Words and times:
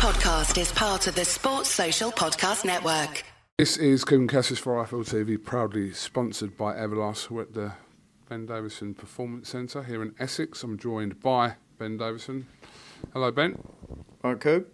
podcast 0.00 0.58
is 0.58 0.72
part 0.72 1.06
of 1.08 1.14
the 1.14 1.26
Sports 1.26 1.68
Social 1.68 2.10
Podcast 2.10 2.64
Network. 2.64 3.22
This 3.58 3.76
is 3.76 4.02
Kugan 4.02 4.30
Cassius 4.30 4.58
for 4.58 4.82
IFL 4.82 5.06
TV, 5.06 5.36
proudly 5.36 5.92
sponsored 5.92 6.56
by 6.56 6.72
Everlast. 6.72 7.28
We're 7.28 7.42
at 7.42 7.52
the 7.52 7.74
Ben 8.26 8.46
Davison 8.46 8.94
Performance 8.94 9.50
Centre 9.50 9.82
here 9.82 10.00
in 10.00 10.14
Essex. 10.18 10.62
I'm 10.62 10.78
joined 10.78 11.20
by 11.20 11.56
Ben 11.76 11.98
Davison. 11.98 12.46
Hello, 13.12 13.30
Ben. 13.30 13.58
All 14.24 14.30
right, 14.32 14.40
Coop. 14.40 14.72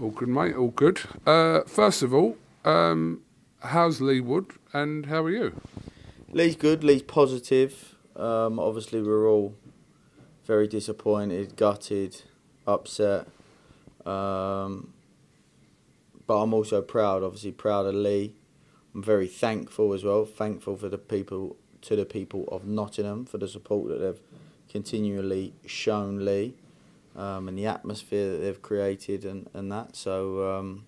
All 0.00 0.10
good, 0.10 0.28
mate. 0.28 0.56
All 0.56 0.70
good. 0.70 1.00
Uh, 1.24 1.60
first 1.68 2.02
of 2.02 2.12
all, 2.12 2.36
um, 2.64 3.20
how's 3.60 4.00
Leigh 4.00 4.18
Wood 4.18 4.46
and 4.72 5.06
how 5.06 5.22
are 5.22 5.30
you? 5.30 5.60
Lee's 6.32 6.56
good. 6.56 6.82
Lee's 6.82 7.02
positive. 7.02 7.94
Um, 8.16 8.58
obviously, 8.58 9.00
we're 9.00 9.28
all 9.28 9.54
very 10.44 10.66
disappointed, 10.66 11.54
gutted, 11.54 12.22
upset. 12.66 13.28
Um, 14.06 14.92
but 16.26 16.42
I'm 16.42 16.54
also 16.54 16.82
proud, 16.82 17.22
obviously 17.22 17.52
proud 17.52 17.86
of 17.86 17.94
Lee. 17.94 18.34
I'm 18.94 19.02
very 19.02 19.26
thankful 19.26 19.92
as 19.92 20.04
well. 20.04 20.24
Thankful 20.24 20.76
for 20.76 20.88
the 20.88 20.98
people, 20.98 21.56
to 21.82 21.96
the 21.96 22.04
people 22.04 22.48
of 22.50 22.66
Nottingham 22.66 23.24
for 23.24 23.38
the 23.38 23.48
support 23.48 23.88
that 23.88 23.98
they've 23.98 24.20
continually 24.68 25.52
shown 25.66 26.24
Lee, 26.24 26.54
um, 27.16 27.48
and 27.48 27.58
the 27.58 27.66
atmosphere 27.66 28.32
that 28.32 28.38
they've 28.38 28.62
created 28.62 29.24
and 29.24 29.48
and 29.52 29.70
that. 29.72 29.96
So 29.96 30.50
um, 30.50 30.86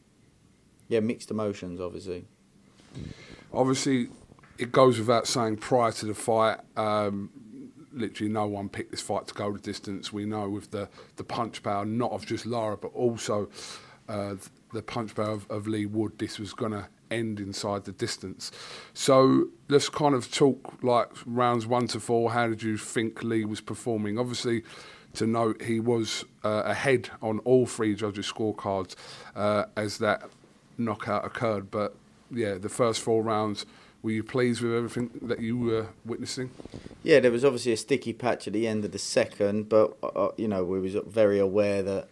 yeah, 0.88 1.00
mixed 1.00 1.30
emotions, 1.30 1.80
obviously. 1.80 2.24
Obviously, 3.52 4.08
it 4.58 4.72
goes 4.72 4.98
without 4.98 5.26
saying 5.26 5.56
prior 5.58 5.92
to 5.92 6.06
the 6.06 6.14
fight, 6.14 6.60
um, 6.76 7.30
literally 7.94 8.32
no 8.32 8.46
one 8.46 8.68
picked 8.68 8.90
this 8.90 9.00
fight 9.00 9.26
to 9.28 9.34
go 9.34 9.52
the 9.52 9.58
distance. 9.58 10.12
We 10.12 10.24
know 10.24 10.48
with 10.48 10.70
the, 10.70 10.88
the 11.16 11.24
punch 11.24 11.62
power, 11.62 11.84
not 11.84 12.12
of 12.12 12.26
just 12.26 12.46
Lara, 12.46 12.76
but 12.76 12.88
also 12.88 13.48
uh, 14.08 14.34
the 14.72 14.82
punch 14.82 15.14
power 15.14 15.30
of, 15.30 15.50
of 15.50 15.66
Leigh 15.66 15.86
Wood, 15.86 16.18
this 16.18 16.38
was 16.38 16.52
going 16.52 16.72
to 16.72 16.88
end 17.10 17.40
inside 17.40 17.84
the 17.84 17.92
distance. 17.92 18.50
So 18.92 19.48
let's 19.68 19.88
kind 19.88 20.14
of 20.14 20.32
talk 20.32 20.82
like 20.82 21.10
rounds 21.26 21.66
one 21.66 21.86
to 21.88 22.00
four. 22.00 22.32
How 22.32 22.48
did 22.48 22.62
you 22.62 22.76
think 22.76 23.22
Lee 23.22 23.44
was 23.44 23.60
performing? 23.60 24.18
Obviously, 24.18 24.62
to 25.14 25.26
note 25.26 25.62
he 25.62 25.80
was 25.80 26.24
uh, 26.42 26.62
ahead 26.64 27.10
on 27.22 27.38
all 27.40 27.66
three 27.66 27.94
judges' 27.94 28.30
scorecards 28.30 28.96
uh, 29.36 29.64
as 29.76 29.98
that 29.98 30.28
knockout 30.76 31.24
occurred. 31.24 31.70
But 31.70 31.94
yeah, 32.30 32.54
the 32.54 32.68
first 32.68 33.00
four 33.00 33.22
rounds 33.22 33.64
were 34.04 34.10
you 34.10 34.22
pleased 34.22 34.60
with 34.60 34.74
everything 34.74 35.10
that 35.22 35.40
you 35.40 35.56
were 35.56 35.86
witnessing? 36.04 36.50
Yeah, 37.02 37.20
there 37.20 37.32
was 37.32 37.42
obviously 37.42 37.72
a 37.72 37.76
sticky 37.78 38.12
patch 38.12 38.46
at 38.46 38.52
the 38.52 38.68
end 38.68 38.84
of 38.84 38.92
the 38.92 38.98
second, 38.98 39.70
but 39.70 39.96
uh, 40.02 40.08
uh 40.08 40.32
you 40.36 40.46
know 40.46 40.62
we 40.62 40.78
was 40.78 40.94
very 41.06 41.38
aware 41.38 41.82
that 41.82 42.08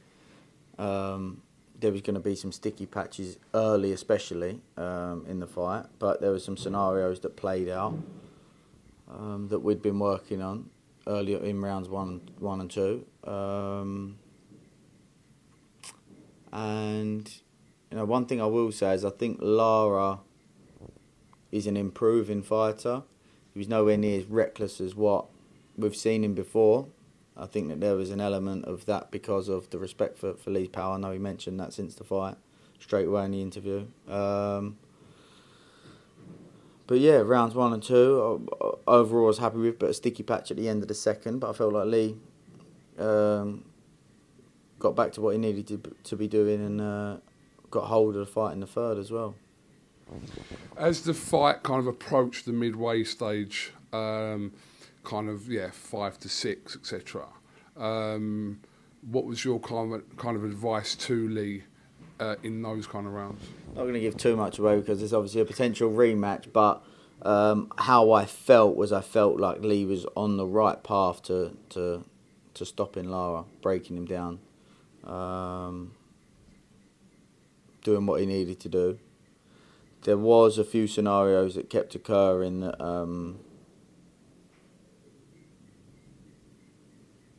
um, 0.78 1.42
there 1.78 1.92
was 1.92 2.00
going 2.00 2.14
to 2.14 2.20
be 2.20 2.34
some 2.34 2.50
sticky 2.50 2.86
patches 2.86 3.36
early, 3.52 3.92
especially 3.92 4.62
um, 4.78 5.26
in 5.28 5.38
the 5.38 5.46
fight. 5.46 5.84
But 5.98 6.22
there 6.22 6.30
were 6.30 6.40
some 6.40 6.56
scenarios 6.56 7.20
that 7.20 7.36
played 7.36 7.68
out 7.68 7.98
um, 9.10 9.48
that 9.50 9.58
we'd 9.58 9.82
been 9.82 9.98
working 9.98 10.40
on 10.40 10.70
earlier 11.06 11.44
in 11.44 11.60
rounds 11.60 11.90
one, 11.90 12.22
one 12.38 12.62
and 12.62 12.70
two. 12.70 13.04
Um, 13.24 14.16
and 16.50 17.30
you 17.90 17.98
know, 17.98 18.06
one 18.06 18.24
thing 18.24 18.40
I 18.40 18.46
will 18.46 18.72
say 18.72 18.94
is 18.94 19.04
I 19.04 19.10
think 19.10 19.36
Lara 19.42 20.20
He's 21.52 21.68
an 21.68 21.76
improving 21.76 22.42
fighter. 22.42 23.02
He 23.52 23.58
was 23.60 23.68
nowhere 23.68 23.98
near 23.98 24.18
as 24.18 24.24
reckless 24.24 24.80
as 24.80 24.96
what 24.96 25.26
we've 25.76 25.94
seen 25.94 26.24
him 26.24 26.34
before. 26.34 26.88
I 27.36 27.46
think 27.46 27.68
that 27.68 27.80
there 27.80 27.94
was 27.94 28.10
an 28.10 28.20
element 28.20 28.64
of 28.64 28.86
that 28.86 29.10
because 29.10 29.48
of 29.48 29.70
the 29.70 29.78
respect 29.78 30.18
for, 30.18 30.34
for 30.34 30.50
Lee's 30.50 30.68
power. 30.68 30.94
I 30.94 30.98
know 30.98 31.12
he 31.12 31.18
mentioned 31.18 31.60
that 31.60 31.74
since 31.74 31.94
the 31.94 32.04
fight, 32.04 32.36
straight 32.80 33.06
away 33.06 33.26
in 33.26 33.30
the 33.32 33.42
interview. 33.42 33.86
Um, 34.08 34.78
but 36.86 36.98
yeah, 36.98 37.16
rounds 37.16 37.54
one 37.54 37.74
and 37.74 37.82
two, 37.82 38.48
overall 38.86 39.24
I 39.24 39.26
was 39.28 39.38
happy 39.38 39.58
with, 39.58 39.78
but 39.78 39.90
a 39.90 39.94
sticky 39.94 40.22
patch 40.22 40.50
at 40.50 40.56
the 40.56 40.68
end 40.68 40.82
of 40.82 40.88
the 40.88 40.94
second. 40.94 41.38
But 41.38 41.50
I 41.50 41.52
felt 41.52 41.74
like 41.74 41.86
Lee 41.86 42.16
um, 42.98 43.64
got 44.78 44.96
back 44.96 45.12
to 45.12 45.20
what 45.20 45.32
he 45.32 45.38
needed 45.38 45.66
to, 45.68 45.80
to 46.04 46.16
be 46.16 46.28
doing 46.28 46.64
and 46.64 46.80
uh, 46.80 47.16
got 47.70 47.84
hold 47.84 48.16
of 48.16 48.26
the 48.26 48.32
fight 48.32 48.52
in 48.52 48.60
the 48.60 48.66
third 48.66 48.98
as 48.98 49.10
well. 49.10 49.34
As 50.76 51.02
the 51.02 51.14
fight 51.14 51.62
kind 51.62 51.80
of 51.80 51.86
approached 51.86 52.46
the 52.46 52.52
midway 52.52 53.04
stage, 53.04 53.72
um, 53.92 54.52
kind 55.04 55.28
of 55.28 55.48
yeah, 55.48 55.70
five 55.70 56.18
to 56.20 56.28
six, 56.28 56.76
etc. 56.76 57.26
Um, 57.76 58.60
what 59.02 59.24
was 59.24 59.44
your 59.44 59.60
kind 59.60 59.92
of 59.94 60.16
kind 60.16 60.36
of 60.36 60.44
advice 60.44 60.94
to 60.94 61.28
Lee 61.28 61.64
uh, 62.20 62.36
in 62.42 62.62
those 62.62 62.86
kind 62.86 63.06
of 63.06 63.12
rounds? 63.12 63.42
Not 63.74 63.82
going 63.82 63.94
to 63.94 64.00
give 64.00 64.16
too 64.16 64.36
much 64.36 64.58
away 64.58 64.76
because 64.76 65.02
it's 65.02 65.12
obviously 65.12 65.40
a 65.40 65.44
potential 65.44 65.90
rematch, 65.90 66.52
but 66.52 66.82
um, 67.22 67.70
how 67.78 68.12
I 68.12 68.24
felt 68.24 68.76
was 68.76 68.92
I 68.92 69.00
felt 69.00 69.38
like 69.38 69.60
Lee 69.60 69.84
was 69.84 70.06
on 70.16 70.36
the 70.36 70.46
right 70.46 70.82
path 70.82 71.22
to 71.24 71.56
to 71.70 72.04
to 72.54 72.64
stopping 72.64 73.10
Lara, 73.10 73.44
breaking 73.62 73.96
him 73.96 74.04
down, 74.04 74.38
um, 75.04 75.92
doing 77.82 78.06
what 78.06 78.20
he 78.20 78.26
needed 78.26 78.60
to 78.60 78.68
do 78.68 78.98
there 80.02 80.18
was 80.18 80.58
a 80.58 80.64
few 80.64 80.86
scenarios 80.86 81.54
that 81.54 81.70
kept 81.70 81.94
occurring 81.94 82.60
that 82.60 82.82
um, 82.82 83.38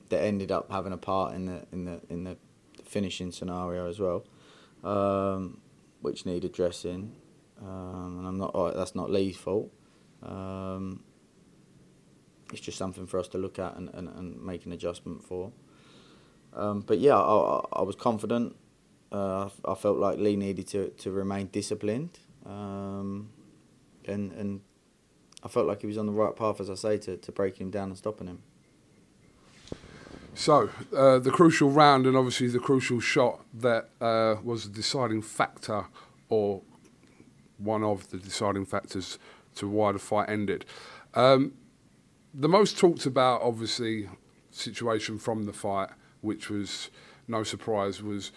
that 0.10 0.22
ended 0.24 0.52
up 0.52 0.72
having 0.72 0.94
a 0.94 0.98
part 0.98 1.34
in 1.36 1.46
the 1.46 1.66
in 1.72 1.86
the 1.86 2.02
in 2.10 2.24
the 2.24 2.38
finishing 2.86 3.32
scenario 3.32 3.90
as 3.90 4.00
well, 4.00 4.26
um, 4.84 5.60
which 6.02 6.26
need 6.26 6.46
addressing. 6.46 7.16
Um, 7.62 8.18
and 8.20 8.28
I'm 8.28 8.38
not 8.38 8.52
oh, 8.54 8.72
that's 8.72 8.96
not 8.96 9.12
Lee's 9.12 9.38
fault. 9.38 9.72
Um, 10.22 11.04
it's 12.52 12.62
just 12.62 12.78
something 12.78 13.08
for 13.08 13.20
us 13.20 13.28
to 13.30 13.38
look 13.38 13.58
at 13.60 13.76
and, 13.76 13.90
and, 13.94 14.08
and 14.08 14.42
make 14.42 14.66
an 14.66 14.72
adjustment 14.72 15.24
for. 15.24 15.52
Um, 16.54 16.82
but 16.82 17.00
yeah, 17.00 17.18
I, 17.18 17.62
I, 17.74 17.82
was 17.82 17.96
confident. 17.96 18.56
Uh, 19.12 19.50
I 19.66 19.74
felt 19.74 19.98
like 19.98 20.20
Lee 20.20 20.36
needed 20.36 20.68
to, 20.68 20.90
to 20.90 21.12
remain 21.12 21.48
disciplined 21.48 22.20
um, 22.46 23.30
and 24.06 24.32
and 24.34 24.62
I 25.44 25.48
felt 25.48 25.68
like 25.68 25.82
he 25.82 25.88
was 25.88 25.98
on 25.98 26.06
the 26.06 26.12
right 26.12 26.36
path, 26.36 26.60
as 26.62 26.70
I 26.70 26.76
say, 26.76 26.98
to, 27.00 27.18
to 27.18 27.32
breaking 27.32 27.68
him 27.68 27.72
down 27.72 27.90
and 27.90 27.98
stopping 27.98 28.28
him. 28.28 28.42
So, 30.36 30.70
uh, 30.96 31.20
the 31.20 31.30
crucial 31.30 31.70
round 31.70 32.08
and 32.08 32.18
obviously 32.18 32.48
the 32.48 32.60
crucial 32.60 33.00
shot 33.00 33.42
that 33.54 33.90
uh, 34.02 34.38
was 34.44 34.64
the 34.64 34.74
deciding 34.74 35.22
factor, 35.22 35.86
or 36.30 36.64
one 37.58 37.84
of 37.84 38.10
the 38.10 38.18
deciding 38.18 38.66
factors 38.66 39.20
to 39.56 39.68
why 39.68 39.92
the 39.92 40.00
fight 40.00 40.30
ended. 40.30 40.66
Um, 41.14 41.54
the 42.34 42.50
most 42.50 42.80
talked 42.80 43.06
about, 43.06 43.42
obviously, 43.44 44.10
situation 44.50 45.20
from 45.20 45.44
the 45.44 45.54
fight, 45.54 45.90
which 46.22 46.50
was 46.50 46.90
no 47.28 47.44
surprise, 47.44 48.02
was 48.02 48.32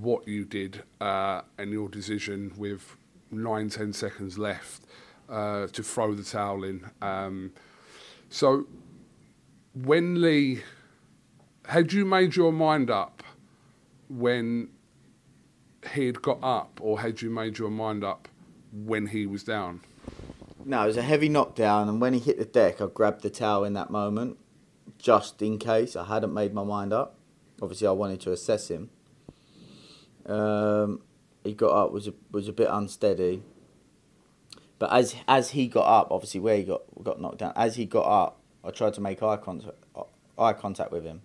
what 0.00 0.26
you 0.26 0.44
did 0.44 0.82
uh, 1.00 1.42
and 1.56 1.70
your 1.70 1.88
decision 1.88 2.52
with 2.56 2.96
nine, 3.30 3.68
ten 3.68 3.92
seconds 3.92 4.38
left 4.38 4.82
uh, 5.28 5.66
to 5.68 5.82
throw 5.82 6.14
the 6.14 6.22
towel 6.22 6.64
in. 6.64 6.88
Um, 7.02 7.52
so 8.28 8.66
when 9.74 10.20
Lee, 10.20 10.62
had 11.66 11.92
you 11.92 12.04
made 12.04 12.36
your 12.36 12.52
mind 12.52 12.90
up 12.90 13.22
when 14.08 14.70
he'd 15.94 16.22
got 16.22 16.38
up, 16.42 16.80
or 16.82 17.00
had 17.00 17.22
you 17.22 17.30
made 17.30 17.58
your 17.58 17.70
mind 17.70 18.02
up 18.04 18.28
when 18.72 19.06
he 19.06 19.26
was 19.26 19.44
down? 19.44 19.80
No, 20.64 20.82
it 20.82 20.86
was 20.86 20.96
a 20.96 21.02
heavy 21.02 21.28
knockdown, 21.28 21.88
and 21.88 22.00
when 22.00 22.14
he 22.14 22.20
hit 22.20 22.38
the 22.38 22.44
deck, 22.44 22.80
I 22.80 22.86
grabbed 22.86 23.22
the 23.22 23.30
towel 23.30 23.64
in 23.64 23.74
that 23.74 23.90
moment, 23.90 24.38
just 24.98 25.40
in 25.40 25.58
case 25.58 25.94
I 25.94 26.04
hadn't 26.04 26.34
made 26.34 26.52
my 26.52 26.64
mind 26.64 26.92
up. 26.92 27.14
Obviously, 27.62 27.86
I 27.86 27.92
wanted 27.92 28.20
to 28.22 28.32
assess 28.32 28.68
him. 28.68 28.90
Um, 30.26 31.00
he 31.48 31.54
got 31.54 31.70
up 31.70 31.92
was 31.92 32.06
a, 32.06 32.14
was 32.30 32.46
a 32.48 32.52
bit 32.52 32.68
unsteady. 32.70 33.42
But 34.78 34.92
as 34.92 35.16
as 35.26 35.50
he 35.50 35.66
got 35.66 35.86
up, 35.86 36.08
obviously 36.10 36.40
where 36.40 36.56
he 36.56 36.64
got 36.64 36.82
got 37.02 37.20
knocked 37.20 37.38
down, 37.38 37.52
as 37.56 37.76
he 37.76 37.84
got 37.84 38.06
up, 38.06 38.40
I 38.62 38.70
tried 38.70 38.94
to 38.94 39.00
make 39.00 39.22
eye 39.22 39.36
contact 39.36 39.76
eye 40.38 40.52
contact 40.52 40.92
with 40.92 41.04
him, 41.04 41.22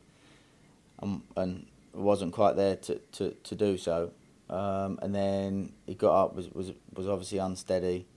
um, 1.02 1.24
and 1.36 1.68
wasn't 1.94 2.34
quite 2.34 2.56
there 2.56 2.76
to, 2.76 2.96
to, 3.12 3.32
to 3.44 3.56
do 3.56 3.78
so. 3.78 4.12
Um, 4.50 4.98
and 5.02 5.14
then 5.14 5.74
he 5.86 5.94
got 5.94 6.24
up 6.24 6.36
was 6.36 6.50
was 6.50 6.72
was 6.94 7.08
obviously 7.08 7.38
unsteady. 7.38 8.08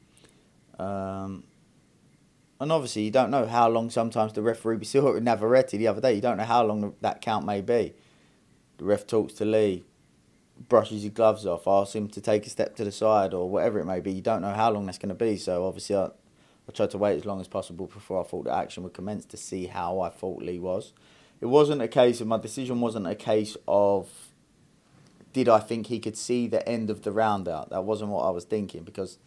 Um, 0.79 1.45
and 2.59 2.73
obviously 2.73 3.03
you 3.03 3.11
don't 3.11 3.31
know 3.31 3.47
how 3.47 3.69
long. 3.69 3.91
Sometimes 3.91 4.33
the 4.33 4.43
referee 4.43 4.77
we 4.77 4.85
saw 4.85 5.09
it 5.09 5.15
with 5.15 5.23
Navarrete 5.23 5.73
the 5.73 5.89
other 5.89 6.01
day. 6.01 6.15
You 6.15 6.23
don't 6.23 6.39
know 6.39 6.45
how 6.45 6.65
long 6.65 6.95
that 7.01 7.21
count 7.21 7.45
may 7.45 7.61
be. 7.61 7.95
The 8.79 8.85
ref 8.85 9.07
talks 9.07 9.35
to 9.35 9.45
Lee, 9.45 9.85
brushes 10.69 11.03
his 11.03 11.13
gloves 11.13 11.47
off, 11.47 11.67
asks 11.67 11.95
him 11.95 12.09
to 12.09 12.21
take 12.21 12.47
a 12.47 12.51
step 12.51 12.77
to 12.77 12.85
the 12.85 12.93
side 12.93 13.35
or 13.35 13.49
whatever 13.49 13.79
it 13.79 13.85
may 13.85 14.01
be. 14.01 14.13
You 14.13 14.23
don't 14.23 14.43
know 14.43 14.55
how 14.55 14.71
long 14.71 14.87
that's 14.87 14.99
going 14.99 15.11
to 15.11 15.15
be. 15.15 15.37
So 15.37 15.67
obviously, 15.67 15.97
I, 15.97 16.07
I 16.07 16.73
tried 16.73 16.91
to 16.91 16.99
wait 16.99 17.17
as 17.17 17.25
long 17.25 17.41
as 17.41 17.49
possible 17.49 17.87
before 17.87 18.21
I 18.21 18.25
thought 18.25 18.45
the 18.45 18.55
action 18.55 18.83
would 18.83 18.95
commence 18.95 19.25
to 19.27 19.37
see 19.37 19.67
how 19.67 20.01
I 20.01 20.09
thought 20.09 20.43
Lee 20.43 20.59
was. 20.59 20.93
It 21.41 21.47
wasn't 21.47 21.83
a 21.83 21.89
case 21.89 22.21
of 22.21 22.27
my 22.27 22.39
decision 22.39 22.81
wasn't 22.81 23.07
a 23.07 23.15
case 23.15 23.57
of 23.69 24.09
did 25.33 25.51
I 25.51 25.59
think 25.59 25.89
he 25.89 26.01
could 26.01 26.17
see 26.17 26.47
the 26.47 26.67
end 26.67 26.89
of 26.89 27.03
the 27.03 27.13
round 27.13 27.47
out? 27.47 27.69
That 27.69 27.85
wasn't 27.85 28.11
what 28.11 28.23
I 28.23 28.31
was 28.31 28.45
thinking 28.45 28.85
because 28.85 29.19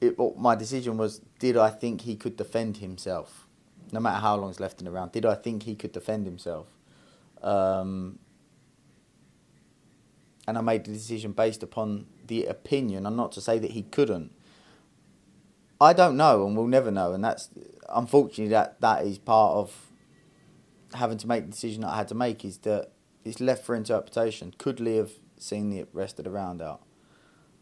it, 0.00 0.16
my 0.38 0.54
decision 0.54 0.96
was 0.96 1.20
did 1.40 1.56
I 1.56 1.70
think 1.70 2.02
he 2.02 2.14
could 2.14 2.36
defend 2.36 2.76
himself, 2.76 3.48
no 3.90 3.98
matter 3.98 4.20
how 4.20 4.34
long 4.34 4.42
long's 4.42 4.60
left 4.60 4.80
in 4.80 4.84
the 4.84 4.92
round? 4.92 5.10
Did 5.10 5.26
I 5.26 5.34
think 5.34 5.64
he 5.64 5.74
could 5.74 5.90
defend 5.90 6.24
himself? 6.24 6.68
Um, 7.42 8.20
and 10.46 10.56
I 10.56 10.60
made 10.60 10.84
the 10.84 10.92
decision 10.92 11.32
based 11.32 11.62
upon 11.62 12.06
the 12.26 12.46
opinion, 12.46 13.06
and 13.06 13.16
not 13.16 13.32
to 13.32 13.40
say 13.40 13.58
that 13.58 13.72
he 13.72 13.82
couldn't. 13.82 14.32
I 15.80 15.92
don't 15.92 16.16
know, 16.16 16.46
and 16.46 16.56
we'll 16.56 16.66
never 16.66 16.90
know, 16.90 17.12
and 17.12 17.22
that's 17.24 17.50
unfortunately 17.88 18.48
that 18.48 18.80
that 18.80 19.04
is 19.04 19.18
part 19.18 19.56
of 19.56 19.86
having 20.94 21.18
to 21.18 21.26
make 21.26 21.44
the 21.44 21.50
decision 21.50 21.82
that 21.82 21.88
I 21.90 21.96
had 21.96 22.08
to 22.08 22.14
make. 22.14 22.44
Is 22.44 22.58
that 22.58 22.92
it's 23.24 23.40
left 23.40 23.64
for 23.64 23.74
interpretation. 23.74 24.54
Could 24.56 24.80
Lee 24.80 24.96
have 24.96 25.12
seen 25.38 25.70
the 25.70 25.86
rest 25.92 26.18
of 26.18 26.24
the 26.24 26.30
round 26.30 26.62
out? 26.62 26.82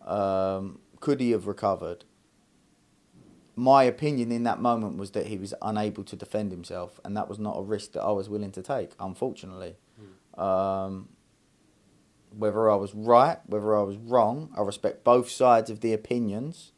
Um, 0.06 0.80
could 1.00 1.20
he 1.20 1.30
have 1.32 1.46
recovered? 1.46 2.04
My 3.56 3.84
opinion 3.84 4.32
in 4.32 4.42
that 4.44 4.60
moment 4.60 4.98
was 4.98 5.12
that 5.12 5.28
he 5.28 5.38
was 5.38 5.54
unable 5.62 6.04
to 6.04 6.16
defend 6.16 6.50
himself, 6.50 7.00
and 7.04 7.16
that 7.16 7.28
was 7.28 7.38
not 7.38 7.56
a 7.56 7.62
risk 7.62 7.92
that 7.92 8.02
I 8.02 8.10
was 8.10 8.28
willing 8.28 8.52
to 8.52 8.62
take. 8.62 8.90
Unfortunately, 8.98 9.76
mm. 10.36 10.42
um, 10.42 11.08
whether 12.36 12.70
I 12.70 12.76
was 12.76 12.94
right, 12.94 13.38
whether 13.46 13.76
I 13.76 13.82
was 13.82 13.96
wrong, 13.96 14.52
I 14.56 14.62
respect 14.62 15.04
both 15.04 15.30
sides 15.30 15.70
of 15.70 15.80
the 15.80 15.92
opinions. 15.92 16.72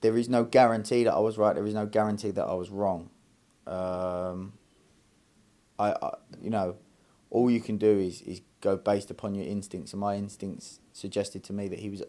There 0.00 0.16
is 0.16 0.28
no 0.28 0.44
guarantee 0.44 1.04
that 1.04 1.14
I 1.14 1.18
was 1.18 1.38
right. 1.38 1.54
There 1.54 1.66
is 1.66 1.74
no 1.74 1.86
guarantee 1.86 2.30
that 2.30 2.44
I 2.44 2.54
was 2.54 2.70
wrong. 2.70 3.10
Um, 3.66 4.54
I, 5.78 5.92
I, 6.00 6.14
you 6.40 6.50
know, 6.50 6.76
all 7.30 7.50
you 7.50 7.60
can 7.60 7.76
do 7.76 7.98
is, 7.98 8.22
is 8.22 8.40
go 8.60 8.76
based 8.76 9.10
upon 9.10 9.34
your 9.34 9.46
instincts, 9.46 9.92
and 9.92 10.00
my 10.00 10.16
instincts 10.16 10.80
suggested 10.92 11.42
to 11.44 11.52
me 11.52 11.68
that 11.68 11.80
he 11.80 11.90
was. 11.90 12.02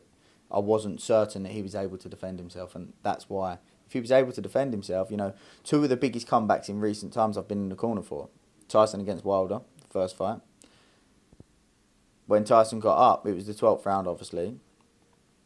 I 0.49 0.59
wasn't 0.59 1.01
certain 1.01 1.43
that 1.43 1.51
he 1.51 1.61
was 1.61 1.75
able 1.75 1.97
to 1.97 2.07
defend 2.07 2.39
himself, 2.39 2.75
and 2.75 2.93
that's 3.03 3.29
why. 3.29 3.59
If 3.85 3.93
he 3.93 3.99
was 4.01 4.11
able 4.11 4.33
to 4.33 4.41
defend 4.41 4.73
himself, 4.73 5.09
you 5.11 5.17
know, 5.17 5.33
two 5.63 5.81
of 5.81 5.89
the 5.89 5.95
biggest 5.95 6.27
comebacks 6.27 6.67
in 6.67 6.79
recent 6.79 7.13
times 7.13 7.37
I've 7.37 7.47
been 7.47 7.63
in 7.63 7.69
the 7.69 7.75
corner 7.75 8.01
for. 8.01 8.29
Tyson 8.67 8.99
against 8.99 9.23
Wilder, 9.23 9.61
first 9.89 10.17
fight, 10.17 10.39
when 12.27 12.43
Tyson 12.43 12.79
got 12.79 12.97
up, 12.97 13.25
it 13.25 13.33
was 13.33 13.47
the 13.47 13.53
12th 13.53 13.85
round, 13.85 14.07
obviously, 14.07 14.59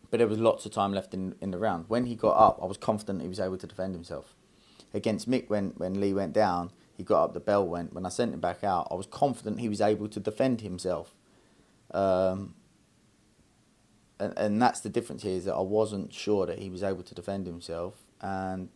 but 0.09 0.17
there 0.17 0.27
was 0.27 0.39
lots 0.39 0.65
of 0.65 0.71
time 0.71 0.91
left 0.93 1.13
in, 1.13 1.35
in 1.39 1.51
the 1.51 1.57
round. 1.57 1.85
When 1.87 2.07
he 2.07 2.15
got 2.15 2.33
up, 2.33 2.59
I 2.61 2.65
was 2.65 2.77
confident 2.77 3.21
he 3.21 3.27
was 3.27 3.39
able 3.39 3.57
to 3.57 3.67
defend 3.67 3.95
himself. 3.95 4.35
Against 4.93 5.29
Mick, 5.29 5.49
when, 5.49 5.69
when 5.77 6.01
Lee 6.01 6.13
went 6.13 6.33
down, 6.33 6.71
he 6.97 7.03
got 7.03 7.23
up, 7.23 7.33
the 7.33 7.39
bell 7.39 7.65
went. 7.65 7.93
When 7.93 8.05
I 8.05 8.09
sent 8.09 8.33
him 8.33 8.39
back 8.41 8.63
out, 8.63 8.87
I 8.91 8.95
was 8.95 9.05
confident 9.05 9.59
he 9.59 9.69
was 9.69 9.79
able 9.79 10.09
to 10.09 10.19
defend 10.19 10.61
himself. 10.61 11.15
Um, 11.91 12.55
and, 14.19 14.33
and 14.37 14.61
that's 14.61 14.81
the 14.81 14.89
difference 14.89 15.23
here 15.23 15.37
is 15.37 15.45
that 15.45 15.53
I 15.53 15.61
wasn't 15.61 16.13
sure 16.13 16.45
that 16.45 16.59
he 16.59 16.69
was 16.69 16.83
able 16.83 17.03
to 17.03 17.15
defend 17.15 17.47
himself. 17.47 18.03
And, 18.19 18.69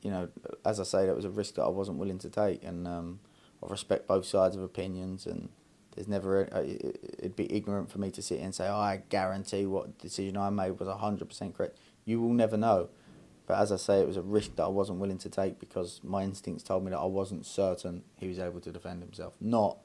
you 0.00 0.10
know, 0.10 0.28
as 0.64 0.80
I 0.80 0.84
say, 0.84 1.06
that 1.06 1.14
was 1.14 1.24
a 1.24 1.30
risk 1.30 1.56
that 1.56 1.64
I 1.64 1.68
wasn't 1.68 1.98
willing 1.98 2.18
to 2.18 2.30
take. 2.30 2.64
And 2.64 2.86
um, 2.86 3.20
I 3.62 3.70
respect 3.70 4.06
both 4.06 4.26
sides 4.26 4.56
of 4.56 4.62
opinions 4.62 5.26
and 5.26 5.50
there's 5.94 6.08
never 6.08 6.42
a, 6.42 6.64
it'd 7.18 7.36
be 7.36 7.52
ignorant 7.54 7.90
for 7.90 7.98
me 7.98 8.10
to 8.10 8.22
sit 8.22 8.40
and 8.40 8.54
say 8.54 8.68
oh, 8.68 8.76
I 8.76 9.02
guarantee 9.08 9.66
what 9.66 9.98
decision 9.98 10.36
I 10.36 10.50
made 10.50 10.78
was 10.78 10.88
hundred 10.88 11.28
percent 11.28 11.56
correct. 11.56 11.78
You 12.04 12.20
will 12.20 12.32
never 12.32 12.56
know. 12.56 12.88
But 13.46 13.58
as 13.58 13.72
I 13.72 13.76
say, 13.76 14.00
it 14.00 14.06
was 14.06 14.16
a 14.16 14.22
risk 14.22 14.56
that 14.56 14.64
I 14.64 14.68
wasn't 14.68 14.98
willing 14.98 15.18
to 15.18 15.28
take 15.28 15.58
because 15.58 16.00
my 16.04 16.22
instincts 16.22 16.62
told 16.62 16.84
me 16.84 16.90
that 16.90 16.98
I 16.98 17.04
wasn't 17.04 17.44
certain 17.44 18.04
he 18.16 18.28
was 18.28 18.38
able 18.38 18.60
to 18.60 18.70
defend 18.70 19.02
himself. 19.02 19.34
Not, 19.40 19.78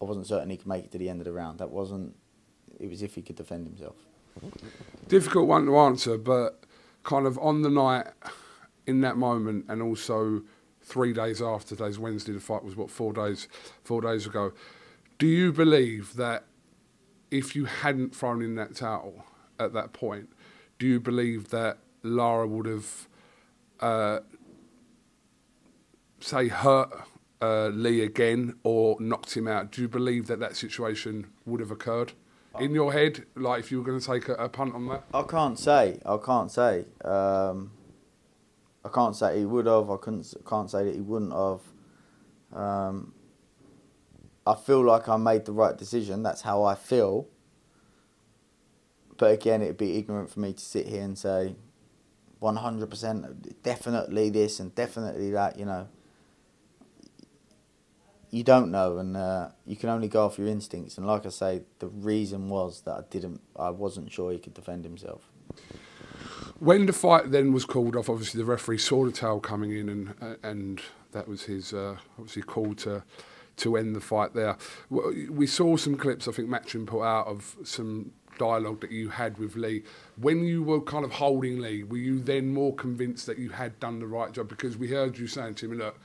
I 0.00 0.04
wasn't 0.04 0.26
certain 0.26 0.50
he 0.50 0.56
could 0.56 0.66
make 0.66 0.84
it 0.84 0.92
to 0.92 0.98
the 0.98 1.08
end 1.08 1.20
of 1.20 1.26
the 1.26 1.32
round. 1.32 1.58
That 1.58 1.70
wasn't. 1.70 2.16
It 2.80 2.88
was 2.88 3.02
if 3.02 3.14
he 3.14 3.22
could 3.22 3.36
defend 3.36 3.66
himself. 3.66 3.96
Difficult 5.08 5.46
one 5.46 5.66
to 5.66 5.76
answer, 5.78 6.18
but 6.18 6.64
kind 7.04 7.26
of 7.26 7.38
on 7.38 7.62
the 7.62 7.70
night, 7.70 8.06
in 8.86 9.00
that 9.02 9.16
moment, 9.16 9.66
and 9.68 9.82
also 9.82 10.42
three 10.82 11.12
days 11.12 11.42
after 11.42 11.74
today's 11.74 11.98
Wednesday, 11.98 12.32
the 12.32 12.40
fight 12.40 12.64
was 12.64 12.76
what 12.76 12.90
four 12.90 13.12
days, 13.12 13.48
four 13.84 14.00
days 14.00 14.26
ago. 14.26 14.52
Do 15.18 15.26
you 15.26 15.52
believe 15.52 16.14
that 16.16 16.44
if 17.30 17.56
you 17.56 17.64
hadn't 17.64 18.14
thrown 18.14 18.42
in 18.42 18.54
that 18.56 18.76
towel 18.76 19.24
at 19.58 19.72
that 19.72 19.92
point, 19.92 20.28
do 20.78 20.86
you 20.86 21.00
believe 21.00 21.48
that 21.50 21.78
Lara 22.02 22.46
would 22.46 22.66
have, 22.66 23.08
uh, 23.80 24.20
say, 26.20 26.48
hurt 26.48 26.92
uh, 27.40 27.68
Lee 27.68 28.02
again 28.02 28.56
or 28.62 28.96
knocked 29.00 29.36
him 29.36 29.48
out? 29.48 29.72
Do 29.72 29.82
you 29.82 29.88
believe 29.88 30.26
that 30.26 30.38
that 30.40 30.56
situation 30.56 31.28
would 31.46 31.60
have 31.60 31.70
occurred? 31.70 32.12
In 32.58 32.72
your 32.72 32.92
head, 32.92 33.26
like 33.34 33.60
if 33.60 33.70
you 33.70 33.78
were 33.78 33.84
going 33.84 34.00
to 34.00 34.06
take 34.06 34.28
a, 34.28 34.34
a 34.34 34.48
punt 34.48 34.74
on 34.74 34.86
that? 34.88 35.04
I 35.12 35.22
can't 35.22 35.58
say. 35.58 35.98
I 36.06 36.16
can't 36.16 36.50
say. 36.50 36.86
Um, 37.04 37.70
I 38.82 38.88
can't 38.88 39.14
say 39.14 39.38
he 39.40 39.44
would 39.44 39.66
have. 39.66 39.90
I 39.90 39.96
couldn't. 39.96 40.32
Can't 40.48 40.70
say 40.70 40.84
that 40.84 40.94
he 40.94 41.00
wouldn't 41.00 41.32
have. 41.32 41.60
Um, 42.58 43.12
I 44.46 44.54
feel 44.54 44.84
like 44.84 45.08
I 45.08 45.16
made 45.16 45.44
the 45.44 45.52
right 45.52 45.76
decision. 45.76 46.22
That's 46.22 46.42
how 46.42 46.62
I 46.62 46.74
feel. 46.74 47.26
But 49.18 49.32
again, 49.32 49.62
it'd 49.62 49.78
be 49.78 49.98
ignorant 49.98 50.30
for 50.30 50.40
me 50.40 50.52
to 50.52 50.62
sit 50.62 50.86
here 50.86 51.02
and 51.02 51.18
say 51.18 51.56
100% 52.40 53.62
definitely 53.62 54.30
this 54.30 54.60
and 54.60 54.74
definitely 54.74 55.30
that, 55.30 55.58
you 55.58 55.64
know. 55.64 55.88
You 58.30 58.42
don't 58.42 58.70
know, 58.70 58.98
and 58.98 59.16
uh, 59.16 59.50
you 59.64 59.76
can 59.76 59.88
only 59.88 60.08
go 60.08 60.26
off 60.26 60.36
your 60.36 60.48
instincts. 60.48 60.98
And 60.98 61.06
like 61.06 61.24
I 61.24 61.30
say, 61.30 61.62
the 61.78 61.86
reason 61.86 62.48
was 62.48 62.82
that 62.82 62.92
I 62.92 63.00
didn't, 63.08 63.40
I 63.56 63.70
wasn't 63.70 64.12
sure 64.12 64.32
he 64.32 64.38
could 64.38 64.52
defend 64.52 64.84
himself. 64.84 65.30
When 66.58 66.86
the 66.86 66.92
fight 66.92 67.30
then 67.30 67.52
was 67.52 67.64
called 67.64 67.96
off, 67.96 68.10
obviously 68.10 68.38
the 68.38 68.44
referee 68.44 68.78
saw 68.78 69.04
the 69.04 69.12
tail 69.12 69.40
coming 69.40 69.72
in, 69.72 69.88
and 69.88 70.14
uh, 70.20 70.34
and 70.42 70.82
that 71.12 71.28
was 71.28 71.44
his 71.44 71.72
uh, 71.72 71.96
obviously 72.18 72.42
call 72.42 72.74
to 72.76 73.04
to 73.56 73.76
end 73.76 73.96
the 73.96 74.00
fight 74.00 74.34
there. 74.34 74.56
We 74.90 75.46
saw 75.46 75.76
some 75.76 75.96
clips, 75.96 76.28
I 76.28 76.32
think 76.32 76.48
Matchroom 76.48 76.86
put 76.86 77.02
out, 77.02 77.26
of 77.26 77.56
some 77.64 78.12
dialogue 78.38 78.80
that 78.80 78.90
you 78.90 79.08
had 79.08 79.38
with 79.38 79.56
Lee. 79.56 79.82
When 80.16 80.44
you 80.44 80.62
were 80.62 80.80
kind 80.80 81.04
of 81.04 81.12
holding 81.12 81.60
Lee, 81.60 81.82
were 81.82 81.96
you 81.96 82.20
then 82.20 82.52
more 82.52 82.74
convinced 82.74 83.26
that 83.26 83.38
you 83.38 83.50
had 83.50 83.78
done 83.80 83.98
the 83.98 84.06
right 84.06 84.32
job? 84.32 84.48
Because 84.48 84.76
we 84.76 84.88
heard 84.88 85.18
you 85.18 85.26
saying 85.26 85.54
to 85.56 85.66
him, 85.66 85.78
look, 85.78 85.98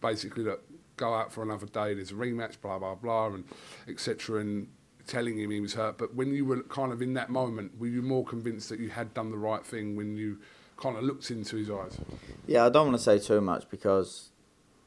basically, 0.00 0.44
look, 0.44 0.62
go 0.96 1.14
out 1.14 1.32
for 1.32 1.42
another 1.42 1.66
day, 1.66 1.94
there's 1.94 2.10
a 2.10 2.14
rematch, 2.14 2.60
blah, 2.60 2.78
blah, 2.78 2.94
blah, 2.94 3.26
and 3.28 3.44
etc. 3.88 4.40
and 4.40 4.68
telling 5.06 5.38
him 5.38 5.50
he 5.50 5.60
was 5.60 5.74
hurt. 5.74 5.96
But 5.98 6.14
when 6.14 6.34
you 6.34 6.44
were 6.44 6.62
kind 6.64 6.92
of 6.92 7.00
in 7.00 7.14
that 7.14 7.30
moment, 7.30 7.80
were 7.80 7.86
you 7.86 8.02
more 8.02 8.24
convinced 8.24 8.68
that 8.68 8.78
you 8.78 8.90
had 8.90 9.14
done 9.14 9.30
the 9.30 9.38
right 9.38 9.64
thing 9.64 9.96
when 9.96 10.16
you 10.16 10.38
kind 10.76 10.96
of 10.96 11.02
looked 11.02 11.30
into 11.30 11.56
his 11.56 11.70
eyes? 11.70 11.98
Yeah, 12.46 12.66
I 12.66 12.68
don't 12.68 12.88
want 12.88 12.98
to 12.98 13.02
say 13.02 13.18
too 13.18 13.40
much 13.40 13.68
because 13.70 14.30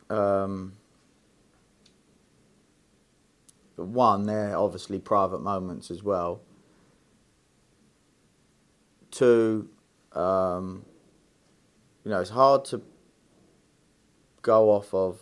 um, 0.09 0.73
but 3.75 3.85
one, 3.85 4.25
they're 4.25 4.57
obviously 4.57 4.99
private 4.99 5.41
moments 5.41 5.89
as 5.91 6.03
well. 6.03 6.41
Two, 9.09 9.69
um, 10.13 10.85
you 12.03 12.11
know, 12.11 12.21
it's 12.21 12.29
hard 12.29 12.65
to 12.65 12.81
go 14.41 14.71
off 14.71 14.93
of 14.93 15.19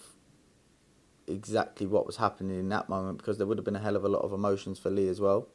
exactly 1.27 1.86
what 1.86 2.06
was 2.06 2.18
happening 2.18 2.60
in 2.60 2.70
that 2.70 2.89
moment 2.89 3.18
because 3.18 3.38
there 3.38 3.46
would 3.46 3.58
have 3.58 3.65
been 3.65 3.75
a 3.75 3.79
hell 3.79 3.96
of 3.96 4.03
a 4.03 4.10
lot 4.10 4.22
of 4.22 4.34
emotions 4.34 4.79
for 4.79 4.89
Lee 4.89 5.08
as 5.08 5.22
well. 5.22 5.48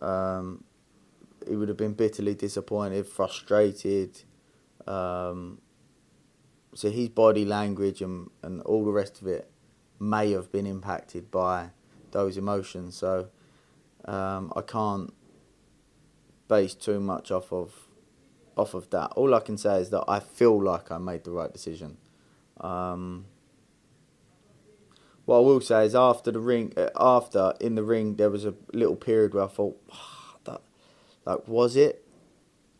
Um, 0.00 0.64
he 1.48 1.56
would 1.56 1.68
have 1.68 1.76
been 1.76 1.94
bitterly 1.94 2.34
disappointed, 2.34 3.06
frustrated. 3.06 4.22
Um, 4.86 5.60
so 6.74 6.90
his 6.90 7.08
body 7.08 7.44
language 7.44 8.02
and, 8.02 8.30
and 8.42 8.60
all 8.62 8.84
the 8.84 8.90
rest 8.90 9.22
of 9.22 9.28
it 9.28 9.50
may 10.00 10.32
have 10.32 10.50
been 10.50 10.66
impacted 10.66 11.30
by 11.30 11.70
those 12.14 12.38
emotions. 12.38 12.96
So 12.96 13.28
um, 14.06 14.50
I 14.56 14.62
can't 14.62 15.12
base 16.48 16.74
too 16.74 17.00
much 17.00 17.30
off 17.30 17.52
of 17.52 17.88
off 18.56 18.72
of 18.72 18.88
that. 18.90 19.12
All 19.16 19.34
I 19.34 19.40
can 19.40 19.58
say 19.58 19.80
is 19.80 19.90
that 19.90 20.04
I 20.08 20.20
feel 20.20 20.62
like 20.62 20.90
I 20.90 20.98
made 20.98 21.24
the 21.24 21.32
right 21.32 21.52
decision. 21.52 21.98
Um, 22.60 23.26
what 25.24 25.38
I 25.38 25.40
will 25.40 25.60
say 25.60 25.86
is 25.86 25.94
after 25.94 26.30
the 26.30 26.38
ring, 26.38 26.72
uh, 26.76 26.90
after 26.96 27.54
in 27.60 27.74
the 27.74 27.82
ring, 27.82 28.16
there 28.16 28.30
was 28.30 28.44
a 28.44 28.54
little 28.72 28.96
period 28.96 29.34
where 29.34 29.44
I 29.44 29.48
thought, 29.48 29.80
oh, 29.92 30.36
that, 30.44 30.60
like, 31.24 31.48
was 31.48 31.76
it? 31.76 32.06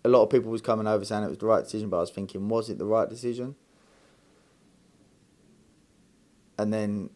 A 0.04 0.08
lot 0.08 0.22
of 0.22 0.30
people 0.30 0.50
was 0.50 0.60
coming 0.60 0.86
over 0.86 1.04
saying 1.04 1.24
it 1.24 1.30
was 1.30 1.38
the 1.38 1.46
right 1.46 1.64
decision, 1.64 1.88
but 1.88 1.96
I 1.96 2.00
was 2.00 2.10
thinking, 2.10 2.48
was 2.48 2.68
it 2.68 2.78
the 2.78 2.84
right 2.84 3.08
decision? 3.08 3.56
And 6.58 6.72
then, 6.72 7.10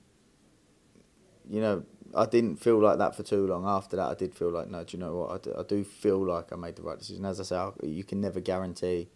you 1.49 1.61
know, 1.61 1.85
I 2.15 2.27
didn't 2.27 2.57
feel 2.57 2.79
like 2.81 2.99
that 2.99 3.15
for 3.15 3.23
too 3.23 3.47
long. 3.47 3.67
After 3.67 3.97
that, 3.97 4.11
I 4.11 4.15
did 4.15 4.35
feel 4.35 4.51
like, 4.51 4.69
no, 4.69 4.85
do 4.85 4.97
you 4.97 5.01
know 5.03 5.17
what? 5.17 5.31
I 5.31 5.39
do, 5.39 5.55
I 5.59 5.63
do 5.63 5.85
feel 5.85 6.25
like 6.25 6.53
I 6.53 6.57
made 6.57 6.77
the 6.77 6.83
right 6.83 6.99
decision. 6.99 7.25
As 7.25 7.41
I 7.41 7.43
say, 7.45 7.57
I, 7.57 7.71
you 7.83 8.05
can 8.05 8.21
never 8.21 8.41
guarantee. 8.41 9.09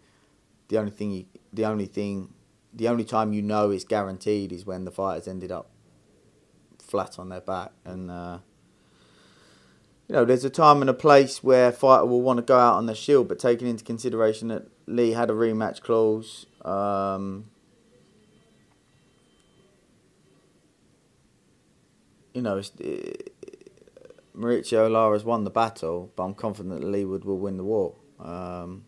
The 0.67 0.77
only 0.77 0.91
thing, 0.91 1.11
you, 1.11 1.25
the 1.51 1.65
only 1.65 1.85
thing, 1.87 2.33
the 2.73 2.87
only 2.87 3.03
time 3.03 3.33
you 3.33 3.41
know 3.41 3.71
it's 3.71 3.83
guaranteed 3.83 4.51
is 4.51 4.65
when 4.65 4.85
the 4.85 4.91
fighters 4.91 5.27
ended 5.27 5.51
up 5.51 5.69
flat 6.79 7.17
on 7.17 7.29
their 7.29 7.41
back, 7.41 7.71
and 7.85 8.09
uh, 8.11 8.39
you 10.07 10.15
know, 10.15 10.25
there's 10.25 10.45
a 10.45 10.49
time 10.49 10.81
and 10.81 10.89
a 10.89 10.93
place 10.93 11.43
where 11.43 11.69
a 11.69 11.71
fighter 11.71 12.05
will 12.05 12.21
want 12.21 12.37
to 12.37 12.43
go 12.43 12.57
out 12.57 12.75
on 12.75 12.85
the 12.85 12.95
shield, 12.95 13.27
but 13.27 13.39
taking 13.39 13.67
into 13.67 13.83
consideration 13.83 14.49
that 14.49 14.67
Lee 14.85 15.11
had 15.11 15.29
a 15.29 15.33
rematch 15.33 15.81
clause. 15.81 16.45
Um, 16.63 17.49
you 22.33 22.41
know, 22.41 22.57
it's, 22.57 22.71
it, 22.79 23.33
Mauricio 24.35 24.89
Lara's 24.89 25.23
won 25.23 25.43
the 25.43 25.49
battle, 25.49 26.11
but 26.15 26.23
I'm 26.23 26.33
confident 26.33 26.79
that 26.79 26.87
Leigh 26.87 27.05
Wood 27.05 27.25
will 27.25 27.37
win 27.37 27.57
the 27.57 27.63
war. 27.63 27.95
Um, 28.19 28.85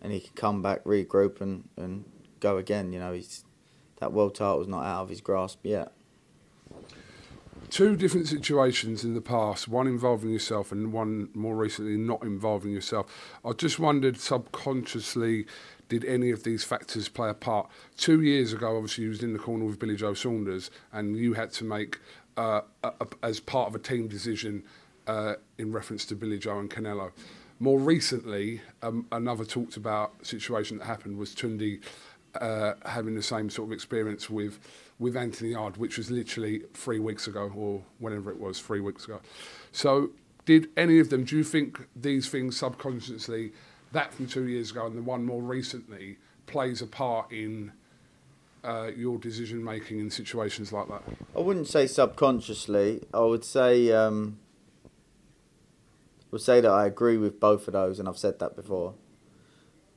and 0.00 0.12
he 0.12 0.20
can 0.20 0.34
come 0.34 0.62
back, 0.62 0.84
regroup, 0.84 1.40
and, 1.40 1.68
and 1.76 2.04
go 2.40 2.56
again. 2.56 2.92
You 2.92 2.98
know, 2.98 3.12
he's 3.12 3.44
that 4.00 4.12
world 4.12 4.34
title 4.34 4.60
is 4.60 4.68
not 4.68 4.84
out 4.84 5.02
of 5.02 5.08
his 5.08 5.20
grasp 5.20 5.60
yet. 5.64 5.92
Two 7.70 7.96
different 7.96 8.28
situations 8.28 9.04
in 9.04 9.14
the 9.14 9.20
past, 9.20 9.68
one 9.68 9.86
involving 9.86 10.30
yourself 10.30 10.72
and 10.72 10.92
one 10.92 11.28
more 11.34 11.54
recently 11.56 11.96
not 11.96 12.22
involving 12.22 12.72
yourself. 12.72 13.38
I 13.44 13.52
just 13.52 13.78
wondered 13.78 14.18
subconsciously, 14.18 15.46
did 15.88 16.04
any 16.04 16.30
of 16.30 16.44
these 16.44 16.64
factors 16.64 17.08
play 17.08 17.30
a 17.30 17.34
part? 17.34 17.68
Two 17.96 18.20
years 18.22 18.52
ago, 18.52 18.76
obviously, 18.76 19.04
you 19.04 19.10
was 19.10 19.22
in 19.22 19.32
the 19.32 19.38
corner 19.38 19.64
with 19.64 19.78
Billy 19.78 19.96
Joe 19.96 20.14
Saunders, 20.14 20.70
and 20.92 21.16
you 21.16 21.34
had 21.34 21.52
to 21.52 21.64
make, 21.64 21.98
uh, 22.36 22.62
a, 22.84 22.92
a, 23.00 23.06
as 23.22 23.40
part 23.40 23.68
of 23.68 23.74
a 23.74 23.78
team 23.78 24.08
decision, 24.08 24.64
uh, 25.06 25.34
in 25.56 25.72
reference 25.72 26.04
to 26.06 26.14
Billy 26.14 26.38
Joe 26.38 26.58
and 26.58 26.70
Canelo. 26.70 27.12
More 27.58 27.78
recently, 27.78 28.60
um, 28.82 29.06
another 29.10 29.44
talked 29.44 29.76
about 29.76 30.24
situation 30.24 30.78
that 30.78 30.84
happened 30.84 31.16
was 31.16 31.34
Tunde 31.34 31.80
uh, 32.40 32.74
having 32.84 33.14
the 33.14 33.22
same 33.22 33.50
sort 33.50 33.68
of 33.68 33.72
experience 33.72 34.30
with 34.30 34.60
with 34.98 35.16
Anthony 35.16 35.50
Yarde, 35.50 35.76
which 35.76 35.96
was 35.96 36.10
literally 36.10 36.62
three 36.74 36.98
weeks 36.98 37.28
ago 37.28 37.52
or 37.54 37.82
whenever 37.98 38.30
it 38.32 38.38
was, 38.38 38.58
three 38.58 38.80
weeks 38.80 39.04
ago. 39.04 39.20
So, 39.70 40.10
did 40.44 40.68
any 40.76 40.98
of 40.98 41.08
them? 41.10 41.24
Do 41.24 41.36
you 41.36 41.44
think 41.44 41.86
these 41.94 42.28
things 42.28 42.56
subconsciously, 42.56 43.52
that 43.92 44.12
from 44.12 44.26
two 44.26 44.48
years 44.48 44.70
ago 44.70 44.86
and 44.86 44.96
the 44.96 45.02
one 45.02 45.24
more 45.24 45.42
recently, 45.42 46.18
plays 46.46 46.82
a 46.82 46.86
part 46.86 47.30
in 47.32 47.72
uh, 48.64 48.90
your 48.96 49.18
decision 49.18 49.62
making 49.62 49.98
in 49.98 50.10
situations 50.10 50.72
like 50.72 50.88
that? 50.88 51.02
I 51.36 51.40
wouldn't 51.40 51.68
say 51.68 51.86
subconsciously. 51.86 53.02
I 53.12 53.20
would 53.20 53.44
say. 53.44 53.92
Um, 53.92 54.38
would 56.30 56.42
say 56.42 56.60
that 56.60 56.70
I 56.70 56.86
agree 56.86 57.16
with 57.16 57.40
both 57.40 57.66
of 57.68 57.72
those, 57.72 57.98
and 57.98 58.08
I've 58.08 58.18
said 58.18 58.38
that 58.38 58.54
before. 58.54 58.94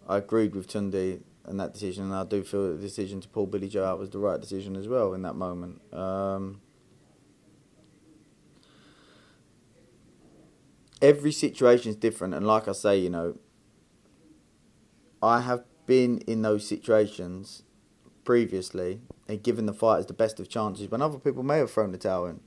I 0.08 0.18
agreed 0.18 0.56
with 0.56 0.68
Tunde 0.68 1.22
and 1.46 1.60
that 1.60 1.74
decision, 1.74 2.06
and 2.06 2.14
I 2.14 2.24
do 2.24 2.44
feel 2.44 2.70
that 2.70 2.76
the 2.76 2.82
decision 2.82 3.22
to 3.22 3.28
pull 3.28 3.48
Billy 3.48 3.68
Joe 3.68 3.86
out 3.86 4.00
was 4.00 4.10
the 4.10 4.20
right 4.20 4.40
decision 4.40 4.76
as 4.76 4.88
well 4.88 5.14
in 5.14 5.22
that 5.24 5.36
moment. 5.36 5.82
Um, 5.94 6.62
every 11.02 11.32
situation 11.32 11.90
is 11.90 11.96
different, 11.96 12.34
and 12.34 12.48
like 12.48 12.68
I 12.68 12.74
say, 12.74 12.98
you 12.98 13.10
know, 13.10 13.38
I 15.22 15.42
have 15.42 15.64
been 15.86 16.20
in 16.20 16.42
those 16.42 16.68
situations 16.68 17.64
previously 18.24 19.02
and 19.28 19.44
given 19.44 19.66
the 19.66 19.74
fighters 19.74 20.06
the 20.06 20.14
best 20.14 20.40
of 20.40 20.50
chances 20.50 20.90
when 20.90 21.02
other 21.02 21.20
people 21.20 21.44
may 21.44 21.58
have 21.58 21.72
thrown 21.72 21.92
the 21.92 21.98
towel 21.98 22.26
in. 22.26 22.40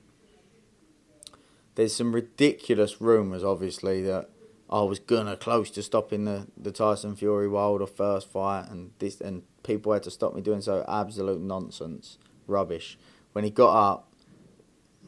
There's 1.75 1.95
some 1.95 2.15
ridiculous 2.15 3.01
rumours, 3.01 3.43
obviously, 3.43 4.01
that 4.03 4.29
I 4.69 4.81
was 4.83 4.99
gonna 4.99 5.35
close 5.35 5.69
to 5.71 5.83
stopping 5.83 6.25
the, 6.25 6.47
the 6.57 6.71
Tyson 6.71 7.15
Fury 7.15 7.47
Wilder 7.47 7.85
first 7.85 8.31
fight, 8.31 8.67
and 8.69 8.91
this 8.99 9.19
and 9.19 9.43
people 9.63 9.91
had 9.91 10.03
to 10.03 10.11
stop 10.11 10.33
me 10.33 10.41
doing 10.41 10.61
so. 10.61 10.85
Absolute 10.87 11.41
nonsense, 11.41 12.17
rubbish. 12.47 12.97
When 13.33 13.43
he 13.43 13.49
got 13.49 13.75
up, 13.75 14.13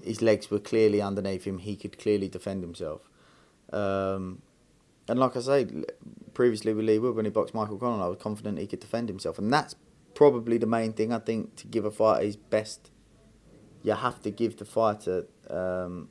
his 0.04 0.22
legs 0.22 0.52
were 0.52 0.60
clearly 0.60 1.02
underneath 1.02 1.46
him. 1.46 1.60
He 1.60 1.76
could 1.76 1.98
clearly 1.98 2.28
defend 2.28 2.64
himself. 2.64 3.10
Um, 3.72 4.42
and 5.08 5.20
like 5.20 5.36
I 5.36 5.40
say, 5.40 5.68
previously 6.38 6.72
with 6.72 6.86
Leigh 6.86 7.00
Wood, 7.00 7.16
when 7.16 7.26
he 7.26 7.32
boxed 7.32 7.56
Michael 7.56 7.80
Conlan, 7.80 8.00
I 8.00 8.08
was 8.08 8.20
confident 8.20 8.60
he 8.60 8.68
could 8.68 8.80
defend 8.80 9.10
himself, 9.10 9.40
and 9.40 9.52
that's 9.52 9.74
probably 10.14 10.60
the 10.60 10.68
main 10.68 10.94
thing. 10.94 11.12
I 11.12 11.18
think 11.18 11.56
to 11.56 11.66
give 11.66 11.84
a 11.84 11.90
fighter 11.90 12.24
his 12.24 12.38
best, 12.38 12.92
you 13.82 13.94
have 13.94 14.22
to 14.22 14.30
give 14.30 14.58
the 14.58 14.64
fighter 14.64 15.26
um, 15.50 16.10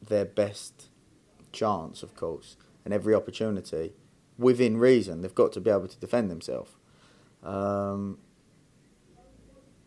their 0.00 0.24
best 0.24 0.88
chance, 1.52 2.02
of 2.02 2.16
course, 2.16 2.56
and 2.86 2.94
every 2.94 3.14
opportunity 3.14 3.92
within 4.38 4.78
reason. 4.78 5.20
They've 5.20 5.34
got 5.34 5.52
to 5.52 5.60
be 5.60 5.68
able 5.68 5.88
to 5.88 5.98
defend 5.98 6.30
themselves. 6.30 6.70
Um, 7.42 8.20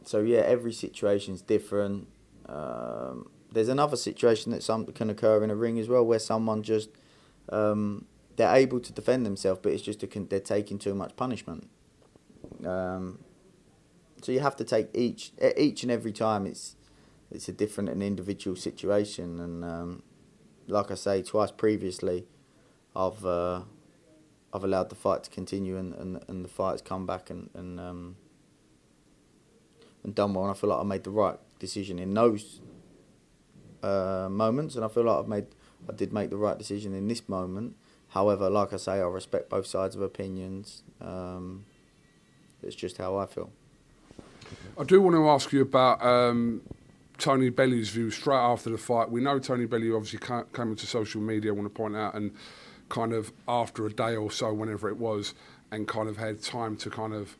so 0.03 0.22
yeah, 0.22 0.41
every 0.41 0.74
situation 0.74 1.34
is 1.34 1.41
different. 1.41 2.07
Um, 2.45 3.31
there's 3.51 3.69
another 3.69 3.98
situation 3.98 4.51
that 4.51 4.62
some 4.62 4.86
can 4.86 5.10
occur 5.10 5.43
in 5.43 5.50
a 5.50 5.55
ring 5.55 5.79
as 5.79 5.89
well, 5.89 6.05
where 6.05 6.19
someone 6.19 6.62
just 6.62 6.89
um, 7.50 8.05
they're 8.36 8.56
able 8.56 8.80
to 8.80 8.92
defend 8.92 9.25
themselves, 9.25 9.60
but 9.63 9.72
it's 9.72 9.82
just 9.82 10.04
a, 10.04 10.08
they're 10.08 10.39
taking 10.39 10.77
too 10.77 10.94
much 10.94 11.15
punishment. 11.15 11.70
Um, 12.65 13.20
so 14.22 14.32
you 14.32 14.39
have 14.39 14.56
to 14.58 14.63
take 14.63 14.89
each 14.94 15.32
each 15.58 15.84
and 15.84 15.92
every 15.92 16.12
time. 16.12 16.46
It's 16.46 16.75
it's 17.32 17.48
a 17.48 17.54
different 17.54 17.89
and 17.89 18.01
individual 18.04 18.56
situation, 18.56 19.39
and 19.39 19.63
um, 19.63 20.04
like 20.68 20.92
I 20.92 20.96
say 20.96 21.22
twice 21.22 21.51
previously, 21.51 22.25
I've 22.96 23.25
uh, 23.25 23.62
I've 24.54 24.63
allowed 24.63 24.89
the 24.89 24.96
fight 24.96 25.24
to 25.24 25.30
continue 25.30 25.77
and, 25.77 25.94
and, 25.94 26.24
and 26.27 26.44
the 26.44 26.50
fight's 26.50 26.82
come 26.82 27.06
back 27.06 27.30
and 27.30 27.50
and, 27.54 27.80
um, 27.80 28.15
and 30.04 30.15
done 30.15 30.34
well. 30.34 30.46
And 30.46 30.51
I 30.51 30.56
feel 30.56 30.70
like 30.70 30.80
I 30.80 30.84
made 30.84 31.04
the 31.04 31.12
right 31.12 31.38
decision 31.60 32.00
in 32.00 32.13
those 32.13 32.62
uh, 33.84 34.27
moments, 34.30 34.75
and 34.75 34.84
I 34.84 34.88
feel 34.88 35.04
like 35.04 35.20
I've 35.20 35.27
made 35.27 35.48
I 35.89 35.94
did 35.94 36.13
make 36.13 36.30
the 36.30 36.38
right 36.38 36.58
decision 36.58 36.94
in 36.94 37.08
this 37.08 37.27
moment. 37.30 37.75
However, 38.15 38.50
like 38.50 38.72
I 38.72 38.77
say, 38.77 38.93
I 38.93 39.07
respect 39.07 39.50
both 39.50 39.67
sides 39.67 39.93
of 39.93 40.01
opinions. 40.01 40.84
Um, 41.01 41.65
it's 42.63 42.75
just 42.75 42.98
how 42.98 43.17
I 43.17 43.25
feel. 43.25 43.51
I 44.79 44.86
do 44.86 45.01
want 45.01 45.17
to 45.17 45.29
ask 45.29 45.51
you 45.51 45.62
about 45.62 46.01
um, 46.03 46.62
Tony 47.17 47.50
Bellew's 47.50 47.89
view 47.89 48.10
straight 48.10 48.38
after 48.38 48.69
the 48.69 48.77
fight. 48.77 49.12
We 49.12 49.19
know 49.19 49.38
Tony 49.38 49.65
Bellew 49.65 49.98
obviously 49.98 50.19
came 50.19 50.69
into 50.69 50.86
social 50.86 51.19
media, 51.19 51.51
I 51.51 51.55
want 51.55 51.65
to 51.65 51.77
point 51.77 51.98
out, 51.98 52.13
and 52.15 52.31
kind 52.88 53.12
of 53.12 53.34
after 53.50 53.86
a 53.86 53.91
day 53.91 54.15
or 54.15 54.31
so, 54.31 54.53
whenever 54.53 54.88
it 54.88 54.95
was, 54.95 55.34
and 55.72 55.86
kind 55.86 56.07
of 56.07 56.15
had 56.15 56.41
time 56.41 56.77
to 56.77 56.89
kind 56.89 57.13
of 57.13 57.36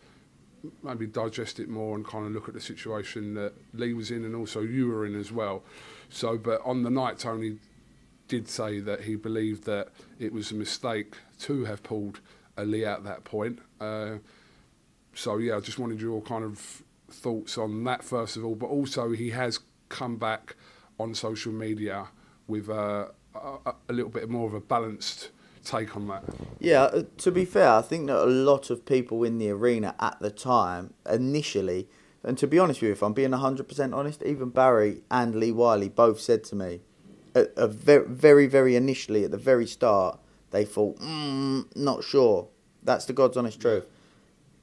maybe 0.84 1.08
digest 1.08 1.62
it 1.62 1.70
more 1.70 1.96
and 1.96 2.06
kind 2.06 2.26
of 2.26 2.34
look 2.34 2.50
at 2.50 2.54
the 2.54 2.60
situation 2.60 3.34
that 3.36 3.54
Lee 3.74 3.94
was 3.94 4.12
in 4.12 4.26
and 4.26 4.36
also 4.36 4.60
you 4.60 4.90
were 4.90 5.06
in 5.06 5.18
as 5.18 5.32
well. 5.32 5.64
So, 6.10 6.38
but 6.38 6.60
on 6.66 6.84
the 6.84 6.90
night, 6.90 7.18
Tony 7.18 7.60
did 8.28 8.48
say 8.48 8.80
that 8.80 9.02
he 9.02 9.16
believed 9.16 9.66
that 9.66 9.90
it 10.20 10.34
was 10.34 10.52
a 10.52 10.56
mistake 10.56 11.16
to 11.40 11.66
have 11.66 11.84
pulled 11.84 12.20
a 12.58 12.66
Lee 12.66 12.86
at 12.86 13.04
that 13.04 13.24
point. 13.24 13.60
Uh, 13.80 14.16
so 15.14 15.38
yeah, 15.38 15.58
I 15.58 15.60
just 15.60 15.80
wanted 15.80 16.02
your 16.02 16.22
kind 16.22 16.44
of 16.44 16.84
thoughts 17.10 17.58
on 17.58 17.84
that 17.84 18.04
first 18.04 18.38
of 18.38 18.46
all, 18.46 18.56
but 18.56 18.68
also 18.68 19.12
he 19.12 19.30
has 19.32 19.60
come 19.90 20.18
back 20.18 20.56
on 21.00 21.14
social 21.14 21.52
media 21.52 22.08
with 22.48 22.70
uh, 22.70 23.08
a, 23.36 23.74
a, 23.90 23.94
little 23.94 24.12
bit 24.12 24.30
more 24.30 24.48
of 24.48 24.54
a 24.54 24.60
balanced 24.60 25.32
take 25.64 25.96
on 25.96 26.08
that. 26.08 26.24
Yeah, 26.60 26.84
uh, 26.84 27.04
to 27.18 27.32
be 27.32 27.46
fair, 27.46 27.70
I 27.70 27.82
think 27.82 28.08
that 28.08 28.24
a 28.24 28.26
lot 28.26 28.70
of 28.70 28.86
people 28.86 29.24
in 29.24 29.38
the 29.38 29.50
arena 29.50 29.96
at 30.00 30.20
the 30.20 30.30
time, 30.30 30.94
initially, 31.10 31.88
and 32.24 32.38
to 32.38 32.48
be 32.48 32.58
honest 32.58 32.82
with 32.82 32.88
you, 32.88 32.94
if 32.94 33.04
I'm 33.04 33.14
being 33.14 33.32
100% 33.32 33.96
honest, 33.96 34.24
even 34.24 34.50
Barry 34.50 35.02
and 35.12 35.36
Lee 35.36 35.52
Wiley 35.52 35.90
both 35.90 36.20
said 36.20 36.44
to 36.46 36.56
me, 36.56 36.82
a, 37.36 37.48
a 37.58 37.68
very, 37.68 38.08
very, 38.08 38.48
very 38.48 38.76
initially 38.76 39.24
at 39.26 39.32
the 39.32 39.38
very 39.38 39.68
start, 39.68 40.20
they 40.52 40.66
thought, 40.66 41.00
mm, 41.00 41.66
not 41.76 42.04
sure. 42.04 42.48
That's 42.82 43.06
the 43.06 43.14
God's 43.14 43.38
honest 43.38 43.60
truth. 43.60 43.86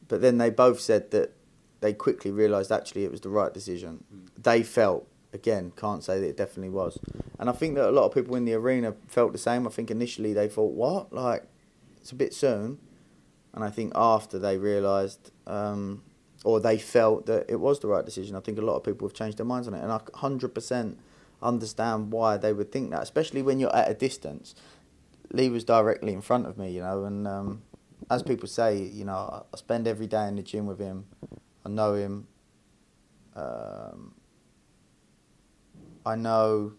But 0.08 0.22
then 0.22 0.38
they 0.38 0.50
both 0.50 0.80
said 0.80 1.10
that 1.10 1.34
they 1.80 1.92
quickly 1.92 2.30
realised 2.30 2.72
actually 2.72 3.04
it 3.04 3.10
was 3.10 3.20
the 3.20 3.28
right 3.28 3.52
decision. 3.52 4.04
Mm. 4.12 4.42
They 4.42 4.62
felt 4.62 5.06
again 5.34 5.72
can't 5.76 6.04
say 6.04 6.20
that 6.20 6.26
it 6.26 6.36
definitely 6.36 6.68
was, 6.68 6.98
and 7.38 7.48
I 7.48 7.52
think 7.52 7.74
that 7.76 7.88
a 7.88 7.90
lot 7.90 8.04
of 8.04 8.12
people 8.12 8.36
in 8.36 8.44
the 8.44 8.54
arena 8.54 8.94
felt 9.08 9.32
the 9.32 9.38
same. 9.38 9.66
I 9.66 9.70
think 9.70 9.90
initially 9.90 10.32
they 10.32 10.48
thought 10.48 10.72
what 10.72 11.12
like 11.12 11.44
it's 12.00 12.12
a 12.12 12.14
bit 12.14 12.34
soon, 12.34 12.78
and 13.54 13.64
I 13.64 13.70
think 13.70 13.92
after 13.94 14.38
they 14.38 14.56
realised. 14.58 15.30
Um, 15.46 16.02
or 16.44 16.58
they 16.58 16.76
felt 16.76 17.26
that 17.26 17.48
it 17.48 17.60
was 17.60 17.78
the 17.78 17.86
right 17.86 18.04
decision. 18.04 18.34
I 18.34 18.40
think 18.40 18.58
a 18.58 18.62
lot 18.62 18.74
of 18.74 18.82
people 18.82 19.06
have 19.06 19.14
changed 19.14 19.38
their 19.38 19.46
minds 19.46 19.68
on 19.68 19.74
it, 19.74 19.80
and 19.80 19.92
I 19.92 20.00
hundred 20.14 20.52
percent 20.56 20.98
understand 21.42 22.12
why 22.12 22.36
they 22.36 22.52
would 22.52 22.72
think 22.72 22.90
that, 22.90 23.02
especially 23.02 23.42
when 23.42 23.58
you're 23.58 23.74
at 23.74 23.90
a 23.90 23.94
distance. 23.94 24.54
Lee 25.32 25.48
was 25.48 25.64
directly 25.64 26.12
in 26.12 26.20
front 26.20 26.46
of 26.46 26.58
me, 26.58 26.70
you 26.70 26.82
know, 26.82 27.04
and 27.04 27.26
um, 27.26 27.62
as 28.10 28.22
people 28.22 28.48
say, 28.48 28.78
you 28.78 29.04
know, 29.04 29.46
I 29.52 29.56
spend 29.56 29.86
every 29.88 30.06
day 30.06 30.26
in 30.28 30.36
the 30.36 30.42
gym 30.42 30.66
with 30.66 30.78
him. 30.78 31.06
I 31.64 31.68
know 31.68 31.94
him. 31.94 32.26
Um, 33.34 34.14
I 36.04 36.16
know. 36.16 36.74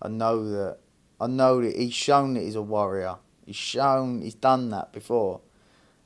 I 0.00 0.08
know 0.08 0.48
that. 0.50 0.78
I 1.20 1.26
know 1.26 1.60
that 1.60 1.76
he's 1.76 1.94
shown 1.94 2.34
that 2.34 2.42
he's 2.42 2.54
a 2.54 2.62
warrior. 2.62 3.16
He's 3.44 3.56
shown 3.56 4.22
he's 4.22 4.34
done 4.34 4.70
that 4.70 4.92
before. 4.92 5.40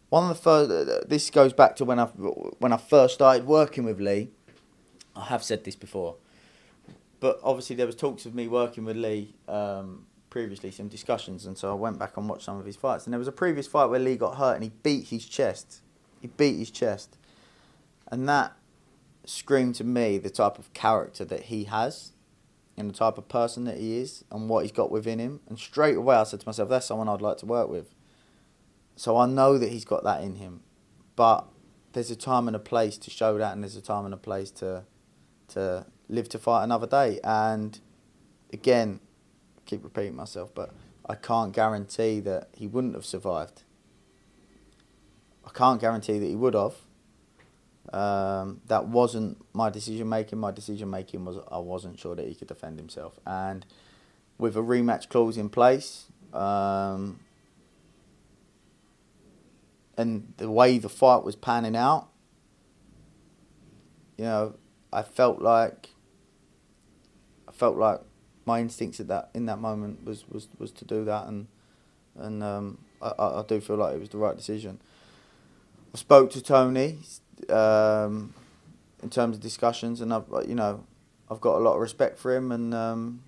One 0.09 0.31
of 0.31 0.37
the 0.37 0.43
first. 0.43 1.09
This 1.09 1.31
goes 1.31 1.53
back 1.53 1.77
to 1.77 1.85
when 1.85 1.99
I 1.99 2.07
when 2.07 2.73
I 2.73 2.77
first 2.77 3.15
started 3.15 3.47
working 3.47 3.85
with 3.85 4.01
Lee. 4.01 4.31
I 5.17 5.25
have 5.27 5.43
said 5.43 5.65
this 5.65 5.77
before. 5.77 6.17
but 7.23 7.39
obviously 7.45 7.77
there 7.77 7.87
was 7.87 7.95
talks 7.95 8.27
of 8.27 8.35
me 8.35 8.49
working 8.49 8.85
with 8.85 8.97
Lee 8.97 9.33
um, 9.47 10.07
previously, 10.29 10.73
some 10.73 10.89
discussions, 10.89 11.47
and 11.47 11.57
so 11.57 11.71
I 11.71 11.75
went 11.75 11.97
back 11.97 12.17
and 12.17 12.29
watched 12.29 12.43
some 12.43 12.59
of 12.59 12.67
his 12.67 12.75
fights. 12.75 13.07
And 13.07 13.13
there 13.13 13.19
was 13.19 13.29
a 13.29 13.33
previous 13.33 13.69
fight 13.69 13.87
where 13.87 14.01
Lee 14.01 14.17
got 14.17 14.39
hurt 14.39 14.55
and 14.55 14.65
he 14.65 14.73
beat 14.83 15.09
his 15.09 15.25
chest. 15.25 15.83
He 16.21 16.27
beat 16.27 16.59
his 16.59 16.71
chest, 16.71 17.17
and 18.11 18.29
that 18.29 18.57
screamed 19.25 19.77
to 19.77 19.85
me 19.85 20.19
the 20.19 20.31
type 20.31 20.59
of 20.59 20.73
character 20.73 21.25
that 21.25 21.45
he 21.45 21.65
has, 21.65 22.11
and 22.77 22.91
the 22.91 22.95
type 22.95 23.19
of 23.19 23.29
person 23.29 23.65
that 23.67 23.79
he 23.79 23.99
is, 23.99 24.25
and 24.33 24.49
what 24.49 24.65
he's 24.65 24.73
got 24.73 24.91
within 24.91 25.21
him. 25.21 25.39
And 25.49 25.59
straight 25.59 25.97
away, 25.97 26.17
I 26.17 26.25
said 26.25 26.41
to 26.41 26.49
myself, 26.49 26.69
"That's 26.69 26.87
someone 26.87 27.09
I'd 27.09 27.23
like 27.23 27.39
to 27.39 27.47
work 27.47 27.69
with." 27.69 27.95
So 28.97 29.17
I 29.17 29.27
know 29.27 29.59
that 29.59 29.71
he's 29.71 29.85
got 29.85 30.03
that 30.03 30.25
in 30.25 30.37
him, 30.37 30.63
but 31.15 31.47
there's 31.93 32.11
a 32.11 32.17
time 32.17 32.49
and 32.49 32.57
a 32.57 32.61
place 32.61 32.99
to 32.99 33.11
show 33.11 33.39
that, 33.39 33.53
and 33.53 33.63
there's 33.63 33.77
a 33.77 33.81
time 33.81 34.05
and 34.07 34.15
a 34.15 34.19
place 34.19 34.51
to 34.53 34.85
to 35.49 35.87
live 36.09 36.29
to 36.31 36.39
fight 36.39 36.65
another 36.65 36.87
day. 36.87 37.21
And 37.25 37.79
again, 38.53 39.01
I 39.57 39.61
keep 39.67 39.85
repeating 39.85 40.17
myself, 40.17 40.55
but 40.55 40.75
I 41.09 41.15
can't 41.15 41.53
guarantee 41.53 42.21
that 42.21 42.49
he 42.57 42.67
wouldn't 42.67 42.95
have 42.95 43.05
survived. 43.05 43.63
I 45.45 45.51
can't 45.51 45.81
guarantee 45.81 46.19
that 46.19 46.27
he 46.27 46.37
would 46.37 46.55
have. 46.55 46.75
Um, 47.93 48.61
that 48.67 48.87
wasn't 48.87 49.45
my 49.53 49.69
decision 49.69 50.09
making. 50.09 50.39
My 50.39 50.53
decision 50.53 50.89
making 50.89 51.25
was 51.25 51.39
I 51.51 51.59
wasn't 51.59 51.99
sure 51.99 52.15
that 52.15 52.27
he 52.27 52.35
could 52.35 52.49
defend 52.49 52.79
himself, 52.79 53.19
and 53.27 53.67
with 54.39 54.57
a 54.57 54.61
rematch 54.61 55.09
clause 55.09 55.37
in 55.37 55.49
place, 55.49 56.07
um, 56.33 57.19
and 59.97 60.33
the 60.37 60.49
way 60.49 60.79
the 60.79 60.89
fight 60.89 61.25
was 61.25 61.35
panning 61.35 61.77
out, 61.77 62.09
you 64.17 64.25
know, 64.25 64.55
I 64.93 65.03
felt 65.03 65.41
like 65.41 65.91
I 67.49 67.53
felt 67.53 67.77
like 67.77 68.01
my 68.45 68.61
instincts 68.61 69.01
at 69.01 69.09
that 69.09 69.31
in 69.35 69.47
that 69.47 69.59
moment 69.59 70.05
was, 70.05 70.29
was, 70.29 70.49
was 70.59 70.73
to 70.73 70.85
do 70.85 71.05
that, 71.05 71.27
and 71.27 71.47
and 72.17 72.43
um, 72.43 72.79
I, 73.01 73.13
I 73.19 73.45
do 73.47 73.61
feel 73.61 73.77
like 73.77 73.95
it 73.95 74.01
was 74.01 74.09
the 74.09 74.19
right 74.19 74.37
decision. 74.37 74.81
I 75.95 75.99
spoke 75.99 76.31
to 76.33 76.43
Tony 76.43 76.99
um, 77.49 78.35
in 79.03 79.11
terms 79.11 79.37
of 79.37 79.43
discussions, 79.43 80.01
and 80.01 80.13
I've 80.13 80.25
you 80.47 80.55
know 80.55 80.85
I've 81.31 81.41
got 81.41 81.57
a 81.57 81.63
lot 81.63 81.75
of 81.75 81.81
respect 81.81 82.19
for 82.19 82.35
him, 82.35 82.53
and 82.53 82.75
um, 82.75 83.23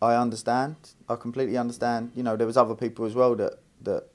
I 0.00 0.14
understand. 0.14 0.76
I 1.08 1.16
completely 1.16 1.56
understand. 1.56 2.12
You 2.14 2.22
know, 2.22 2.36
there 2.36 2.46
was 2.46 2.56
other 2.56 2.74
people 2.74 3.04
as 3.04 3.14
well 3.14 3.34
that 3.36 3.54
that 3.82 4.08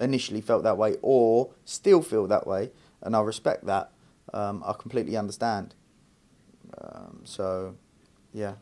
initially 0.00 0.40
felt 0.40 0.64
that 0.64 0.76
way 0.76 0.96
or 1.02 1.50
still 1.64 2.02
feel 2.02 2.26
that 2.26 2.46
way, 2.46 2.70
and 3.02 3.14
I 3.14 3.20
respect 3.20 3.66
that. 3.66 3.90
Um, 4.32 4.62
I 4.66 4.72
completely 4.72 5.16
understand. 5.16 5.74
Um, 6.80 7.20
so, 7.24 7.74
yeah. 8.32 8.54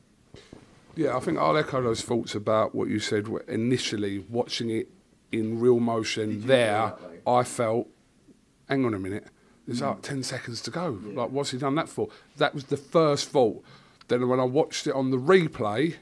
Yeah, 0.95 1.17
I 1.17 1.21
think 1.21 1.39
I'll 1.39 1.57
echo 1.57 1.83
those 1.83 2.03
thoughts 2.03 2.35
about 2.35 2.75
what 2.75 2.89
you 2.89 2.99
said 2.99 3.29
initially. 3.49 4.19
Watching 4.19 4.71
it 4.71 4.89
in 5.31 5.61
real 5.61 5.81
motion 5.81 6.47
there, 6.47 6.95
I 7.27 7.45
felt, 7.45 7.89
hang 8.69 8.85
on 8.85 8.93
a 8.93 8.99
minute, 8.99 9.27
there's 9.67 9.81
mm. 9.81 9.89
like 9.89 10.03
10 10.03 10.23
seconds 10.23 10.61
to 10.63 10.71
go. 10.71 10.99
Yeah. 11.07 11.23
Like, 11.23 11.31
what's 11.31 11.51
he 11.53 11.59
done 11.59 11.75
that 11.77 11.89
for? 11.89 12.09
That 12.37 12.55
was 12.55 12.65
the 12.65 12.77
first 12.77 13.31
thought. 13.31 13.65
Then 14.09 14.29
when 14.29 14.41
I 14.41 14.45
watched 14.45 14.87
it 14.87 14.95
on 14.95 15.11
the 15.11 15.17
replay, 15.17 15.97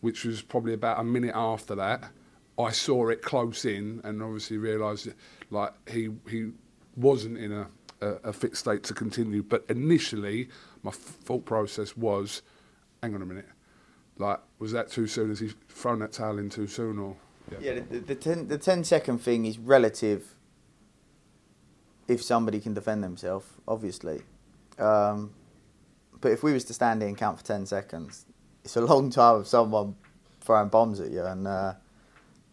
which 0.00 0.24
was 0.24 0.42
probably 0.42 0.74
about 0.74 1.00
a 1.00 1.04
minute 1.04 1.34
after 1.34 1.74
that, 1.74 2.10
I 2.58 2.70
saw 2.70 3.08
it 3.08 3.22
close 3.22 3.64
in 3.64 4.00
and 4.04 4.22
obviously 4.22 4.58
realised 4.58 5.08
like 5.50 5.72
he 5.88 6.10
he 6.28 6.50
wasn't 6.96 7.38
in 7.38 7.52
a, 7.52 7.68
a, 8.00 8.08
a, 8.28 8.32
fit 8.32 8.56
state 8.56 8.82
to 8.84 8.94
continue. 8.94 9.42
But 9.42 9.64
initially, 9.68 10.48
my 10.82 10.90
thought 10.90 11.44
process 11.44 11.96
was, 11.96 12.42
hang 13.02 13.14
on 13.14 13.22
a 13.22 13.26
minute, 13.26 13.48
like 14.18 14.40
was 14.58 14.72
that 14.72 14.90
too 14.90 15.06
soon? 15.06 15.30
Has 15.30 15.40
he 15.40 15.50
thrown 15.68 15.98
that 16.00 16.12
towel 16.12 16.38
in 16.38 16.50
too 16.50 16.66
soon 16.66 16.98
or? 16.98 17.16
Yeah, 17.50 17.58
yeah 17.74 17.80
the, 17.90 17.98
the, 17.98 18.14
ten, 18.14 18.48
the 18.48 18.58
10 18.58 18.84
second 18.84 19.18
thing 19.18 19.46
is 19.46 19.58
relative 19.58 20.34
if 22.06 22.22
somebody 22.22 22.60
can 22.60 22.74
defend 22.74 23.02
themselves, 23.02 23.46
obviously. 23.66 24.22
Um, 24.78 25.32
but 26.20 26.32
if 26.32 26.42
we 26.42 26.52
was 26.52 26.64
to 26.64 26.74
stand 26.74 27.02
here 27.02 27.08
and 27.08 27.16
count 27.16 27.38
for 27.38 27.44
10 27.44 27.66
seconds, 27.66 28.26
it's 28.64 28.76
a 28.76 28.80
long 28.80 29.10
time 29.10 29.36
of 29.36 29.46
someone 29.46 29.96
throwing 30.40 30.68
bombs 30.68 31.00
at 31.00 31.10
you. 31.10 31.24
And 31.24 31.46
uh, 31.46 31.74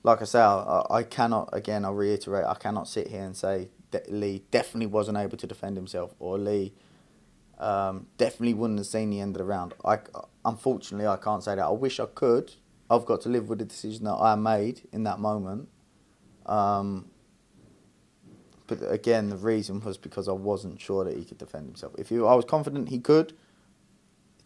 like 0.03 0.21
I 0.21 0.25
say, 0.25 0.39
I, 0.39 0.83
I 0.89 1.03
cannot, 1.03 1.49
again, 1.53 1.86
I'll 1.86 1.93
reiterate, 1.93 2.45
I 2.45 2.55
cannot 2.55 2.88
sit 2.88 3.07
here 3.07 3.23
and 3.23 3.36
say 3.36 3.69
that 3.91 4.12
Lee 4.12 4.43
definitely 4.52 4.88
wasn't 4.88 5.17
able 5.17 5.38
to 5.38 5.47
defend 5.47 5.78
himself 5.78 6.13
or 6.19 6.38
Lee 6.38 6.73
um, 7.60 8.08
definitely 8.17 8.54
wouldn't 8.54 8.80
have 8.80 8.88
seen 8.88 9.10
the 9.10 9.19
end 9.19 9.36
of 9.36 9.39
the 9.39 9.45
round. 9.45 9.73
I, 9.84 10.00
unfortunately, 10.45 11.08
I 11.08 11.17
can't 11.17 11.43
say 11.43 11.56
that. 11.56 11.65
I 11.65 11.71
wish 11.71 12.00
I 12.00 12.06
could. 12.06 12.54
I've 12.89 13.06
got 13.06 13.21
to 13.21 13.30
live 13.30 13.50
with 13.50 13.60
the 13.60 13.65
decision 13.65 14.06
that 14.06 14.15
I 14.15 14.36
made 14.36 14.88
in 14.91 15.04
that 15.04 15.19
moment. 15.19 15.69
Um, 16.45 17.10
but 18.67 18.80
again, 18.91 19.30
the 19.30 19.38
reason 19.38 19.82
was 19.82 19.97
because 19.97 20.28
I 20.28 20.34
wasn't 20.34 20.80
sure 20.80 21.04
that 21.06 21.17
he 21.17 21.23
could 21.23 21.38
defend 21.38 21.65
himself. 21.65 21.93
If 21.97 22.12
I 22.12 22.15
was 22.15 22.45
confident 22.45 22.89
he 22.89 23.00
could, 23.00 23.34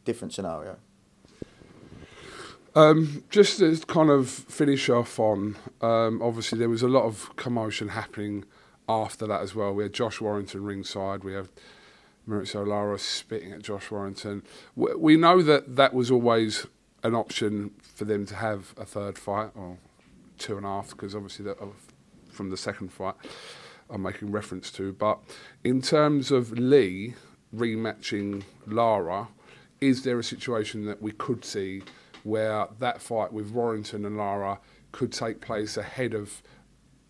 different 0.05 0.33
scenario. 0.33 0.77
Um, 2.73 3.25
just 3.29 3.59
to 3.59 3.75
kind 3.87 4.09
of 4.09 4.29
finish 4.29 4.89
off 4.89 5.19
on, 5.19 5.57
um, 5.81 6.21
obviously 6.21 6.57
there 6.57 6.69
was 6.69 6.81
a 6.81 6.87
lot 6.87 7.03
of 7.03 7.35
commotion 7.35 7.89
happening 7.89 8.45
after 8.91 9.27
that 9.27 9.41
as 9.41 9.55
well. 9.55 9.73
We 9.73 9.83
had 9.83 9.93
Josh 9.93 10.21
Warrington 10.21 10.63
ringside. 10.63 11.23
We 11.23 11.33
have 11.33 11.49
Mauricio 12.27 12.65
Lara 12.65 12.99
spitting 12.99 13.51
at 13.51 13.61
Josh 13.61 13.89
Warrington. 13.91 14.43
We, 14.75 14.95
we 14.95 15.17
know 15.17 15.41
that 15.41 15.75
that 15.75 15.93
was 15.93 16.11
always 16.11 16.67
an 17.03 17.15
option 17.15 17.71
for 17.81 18.05
them 18.05 18.25
to 18.27 18.35
have 18.35 18.73
a 18.77 18.85
third 18.85 19.17
fight 19.17 19.51
or 19.55 19.77
two 20.37 20.57
and 20.57 20.65
a 20.65 20.69
half 20.69 20.91
because 20.91 21.15
obviously 21.15 21.45
that, 21.45 21.57
from 22.29 22.49
the 22.49 22.57
second 22.57 22.91
fight 22.91 23.15
I'm 23.89 24.03
making 24.03 24.31
reference 24.31 24.71
to. 24.73 24.93
But 24.93 25.19
in 25.63 25.81
terms 25.81 26.31
of 26.31 26.51
Lee 26.51 27.15
rematching 27.55 28.43
Lara, 28.67 29.27
is 29.79 30.03
there 30.03 30.19
a 30.19 30.23
situation 30.23 30.85
that 30.85 31.01
we 31.01 31.11
could 31.11 31.43
see? 31.43 31.81
where 32.23 32.67
that 32.79 33.01
fight 33.01 33.33
with 33.33 33.51
Warrington 33.51 34.05
and 34.05 34.17
Lara 34.17 34.59
could 34.91 35.11
take 35.11 35.41
place 35.41 35.77
ahead 35.77 36.13
of 36.13 36.41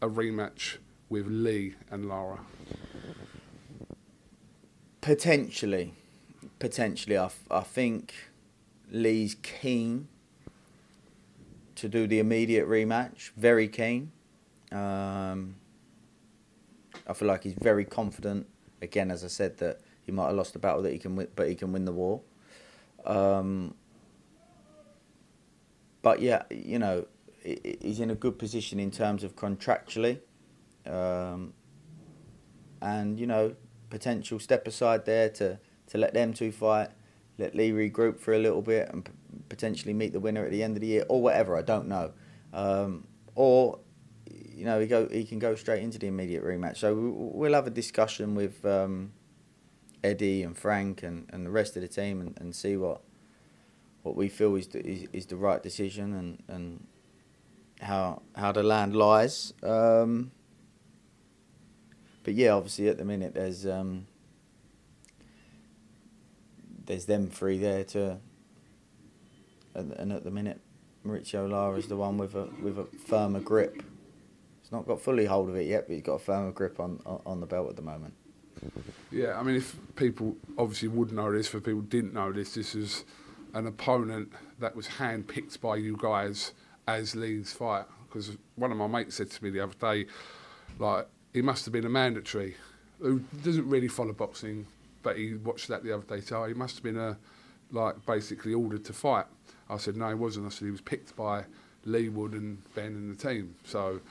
a 0.01 0.07
rematch 0.07 0.77
with 1.11 1.27
Lee 1.27 1.75
and 1.91 2.07
Lara? 2.07 2.39
Potentially, 5.01 5.93
potentially. 6.57 7.17
I, 7.17 7.29
I 7.51 7.59
think 7.61 8.13
Lee's 8.89 9.35
keen 9.35 10.07
to 11.75 11.89
do 11.89 12.07
the 12.07 12.19
immediate 12.19 12.67
rematch. 12.67 13.31
Very 13.35 13.67
keen. 13.67 14.13
Um, 14.71 15.55
I 17.05 17.13
feel 17.13 17.27
like 17.27 17.43
he's 17.43 17.55
very 17.55 17.83
confident. 17.83 18.47
Again, 18.81 19.11
as 19.11 19.25
I 19.25 19.27
said, 19.27 19.57
that 19.57 19.81
he 20.03 20.13
might 20.13 20.27
have 20.27 20.35
lost 20.35 20.53
the 20.53 20.59
battle 20.59 20.81
that 20.83 20.93
he 20.93 20.97
can 20.97 21.17
win, 21.17 21.27
but 21.35 21.49
he 21.49 21.55
can 21.55 21.73
win 21.73 21.83
the 21.83 21.91
war. 21.91 22.21
Um, 23.05 23.73
but 26.01 26.21
yeah, 26.21 26.43
you 26.49 26.79
know, 26.79 27.05
he's 27.43 27.99
in 27.99 28.11
a 28.11 28.15
good 28.15 28.39
position 28.39 28.79
in 28.79 28.91
terms 28.91 29.25
of 29.25 29.35
contractually, 29.35 30.19
um, 30.85 31.53
and 32.81 33.19
you 33.19 33.27
know, 33.27 33.55
potential 33.89 34.39
step 34.39 34.67
aside 34.67 35.05
there 35.05 35.29
to 35.29 35.59
to 35.87 35.97
let 35.97 36.13
them 36.13 36.33
two 36.33 36.51
fight, 36.51 36.89
let 37.37 37.55
Lee 37.55 37.71
regroup 37.71 38.19
for 38.19 38.33
a 38.33 38.39
little 38.39 38.61
bit, 38.61 38.89
and 38.89 39.05
p- 39.05 39.11
potentially 39.49 39.93
meet 39.93 40.13
the 40.13 40.19
winner 40.19 40.45
at 40.45 40.51
the 40.51 40.63
end 40.63 40.77
of 40.77 40.81
the 40.81 40.87
year 40.87 41.05
or 41.09 41.21
whatever. 41.21 41.57
I 41.57 41.61
don't 41.61 41.87
know, 41.87 42.11
um, 42.53 43.07
or 43.35 43.79
you 44.61 44.65
know, 44.65 44.79
he 44.79 44.87
go 44.87 45.07
he 45.07 45.23
can 45.23 45.39
go 45.39 45.55
straight 45.55 45.83
into 45.83 45.99
the 45.99 46.07
immediate 46.07 46.43
rematch. 46.43 46.77
So 46.77 46.93
we'll 46.95 47.53
have 47.53 47.67
a 47.67 47.71
discussion 47.71 48.35
with 48.35 48.63
um, 48.65 49.11
Eddie 50.03 50.43
and 50.43 50.57
Frank 50.57 51.03
and, 51.03 51.27
and 51.31 51.45
the 51.45 51.49
rest 51.49 51.75
of 51.75 51.81
the 51.81 51.87
team 51.87 52.21
and, 52.21 52.37
and 52.39 52.55
see 52.55 52.77
what 52.77 53.01
what 54.03 54.15
we 54.15 54.29
feel 54.29 54.55
is 54.55 54.67
the, 54.67 54.85
is, 54.85 55.07
is 55.13 55.25
the 55.27 55.35
right 55.35 55.61
decision 55.61 56.13
and, 56.13 56.43
and 56.47 56.87
how 57.81 58.21
how 58.35 58.51
the 58.51 58.63
land 58.63 58.95
lies. 58.95 59.53
Um, 59.63 60.31
but 62.23 62.33
yeah, 62.33 62.51
obviously 62.51 62.87
at 62.87 62.97
the 62.97 63.05
minute 63.05 63.33
there's 63.33 63.65
um, 63.65 64.07
there's 66.85 67.05
them 67.05 67.27
three 67.29 67.57
there 67.57 67.83
to, 67.85 68.17
and, 69.75 70.11
at 70.11 70.23
the 70.23 70.31
minute 70.31 70.59
Mauricio 71.05 71.49
Lara 71.49 71.77
is 71.77 71.87
the 71.87 71.95
one 71.95 72.17
with 72.17 72.35
a 72.35 72.49
with 72.61 72.77
a 72.77 72.85
firmer 73.07 73.39
grip. 73.39 73.83
He's 74.61 74.71
not 74.71 74.87
got 74.87 75.01
fully 75.01 75.25
hold 75.25 75.49
of 75.49 75.55
it 75.55 75.67
yet, 75.67 75.87
but 75.87 75.93
he's 75.93 76.03
got 76.03 76.13
a 76.13 76.19
firmer 76.19 76.51
grip 76.51 76.79
on 76.79 76.99
on, 77.05 77.21
on 77.25 77.39
the 77.39 77.47
belt 77.47 77.69
at 77.69 77.75
the 77.75 77.81
moment. 77.81 78.13
Yeah, 79.11 79.39
I 79.39 79.43
mean, 79.43 79.55
if 79.55 79.75
people 79.95 80.35
obviously 80.57 80.87
would 80.87 81.11
know 81.11 81.31
this, 81.31 81.47
for 81.47 81.59
people 81.59 81.81
didn't 81.81 82.13
know 82.13 82.31
this, 82.31 82.53
this 82.53 82.75
is 82.75 83.05
an 83.53 83.67
opponent 83.67 84.31
that 84.59 84.75
was 84.75 84.87
handpicked 84.87 85.59
by 85.59 85.75
you 85.75 85.97
guys 85.99 86.53
as 86.87 87.15
Lee's 87.15 87.51
fight. 87.51 87.85
Because 88.07 88.37
one 88.55 88.71
of 88.71 88.77
my 88.77 88.87
mates 88.87 89.15
said 89.15 89.31
to 89.31 89.43
me 89.43 89.49
the 89.49 89.61
other 89.61 89.73
day, 89.79 90.05
like, 90.79 91.07
he 91.33 91.41
must 91.41 91.65
have 91.65 91.71
been 91.71 91.85
a 91.85 91.89
mandatory 91.89 92.55
who 92.99 93.19
doesn't 93.43 93.67
really 93.67 93.87
follow 93.87 94.13
boxing, 94.13 94.67
but 95.03 95.17
he 95.17 95.33
watched 95.33 95.67
that 95.69 95.83
the 95.83 95.93
other 95.93 96.03
day. 96.03 96.21
So 96.21 96.43
he 96.45 96.53
must 96.53 96.75
have 96.75 96.83
been 96.83 96.97
a 96.97 97.17
like 97.71 98.05
basically 98.05 98.53
ordered 98.53 98.85
to 98.85 98.93
fight. 98.93 99.25
I 99.69 99.77
said 99.77 99.95
no, 99.95 100.09
he 100.09 100.15
wasn't. 100.15 100.45
I 100.45 100.49
said 100.49 100.65
he 100.65 100.71
was 100.71 100.81
picked 100.81 101.15
by 101.15 101.45
Leigh 101.85 102.09
Wood 102.09 102.33
and 102.33 102.61
Ben 102.75 102.87
and 102.87 103.17
the 103.17 103.29
team. 103.29 103.55
So 103.63 104.01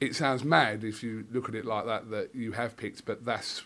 it 0.00 0.14
sounds 0.14 0.44
mad 0.44 0.84
if 0.84 1.02
you 1.02 1.26
look 1.30 1.48
at 1.48 1.54
it 1.54 1.64
like 1.64 1.86
that 1.86 2.10
that 2.10 2.34
you 2.34 2.52
have 2.52 2.76
picked, 2.76 3.04
but 3.04 3.24
that's 3.24 3.62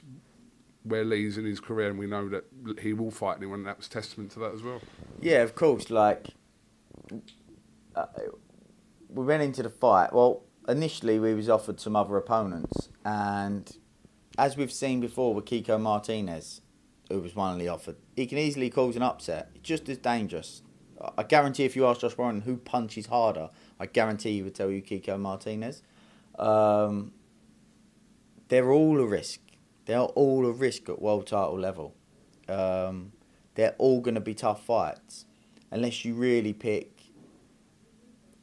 where 0.84 1.04
Lee's 1.04 1.38
in 1.38 1.44
his 1.44 1.60
career, 1.60 1.90
and 1.90 1.98
we 1.98 2.06
know 2.06 2.28
that 2.28 2.44
he 2.80 2.92
will 2.92 3.10
fight 3.10 3.36
anyone. 3.36 3.64
That 3.64 3.78
was 3.78 3.88
testament 3.88 4.32
to 4.32 4.40
that 4.40 4.54
as 4.54 4.62
well. 4.62 4.80
Yeah, 5.20 5.42
of 5.42 5.54
course. 5.54 5.90
Like 5.90 6.28
uh, 7.94 8.06
we 9.08 9.24
went 9.24 9.42
into 9.42 9.62
the 9.62 9.70
fight. 9.70 10.12
Well, 10.12 10.42
initially 10.68 11.18
we 11.18 11.34
was 11.34 11.48
offered 11.48 11.80
some 11.80 11.96
other 11.96 12.16
opponents, 12.16 12.88
and 13.04 13.76
as 14.36 14.56
we've 14.56 14.72
seen 14.72 15.00
before 15.00 15.34
with 15.34 15.46
Kiko 15.46 15.80
Martinez, 15.80 16.60
who 17.08 17.20
was 17.20 17.34
one 17.34 17.52
of 17.54 17.58
the 17.58 17.68
offered, 17.68 17.96
he 18.14 18.26
can 18.26 18.38
easily 18.38 18.70
cause 18.70 18.94
an 18.94 19.02
upset. 19.02 19.50
It's 19.54 19.66
just 19.66 19.88
as 19.88 19.98
dangerous. 19.98 20.62
I 21.16 21.22
guarantee 21.22 21.64
if 21.64 21.76
you 21.76 21.86
ask 21.86 22.00
Josh 22.00 22.16
Warren 22.18 22.42
who 22.42 22.56
punches 22.56 23.06
harder, 23.06 23.50
I 23.80 23.86
guarantee 23.86 24.34
he 24.34 24.42
would 24.42 24.54
tell 24.54 24.70
you 24.70 24.82
Kiko 24.82 25.18
Martinez. 25.18 25.82
Um, 26.38 27.12
they're 28.48 28.70
all 28.70 29.00
a 29.00 29.06
risk. 29.06 29.40
They're 29.86 30.00
all 30.00 30.44
a 30.46 30.52
risk 30.52 30.88
at 30.88 31.00
world 31.00 31.28
title 31.28 31.58
level. 31.58 31.94
Um, 32.48 33.12
they're 33.54 33.74
all 33.78 34.00
going 34.00 34.16
to 34.16 34.20
be 34.20 34.34
tough 34.34 34.64
fights, 34.64 35.24
unless 35.70 36.04
you 36.04 36.14
really 36.14 36.52
pick 36.52 36.90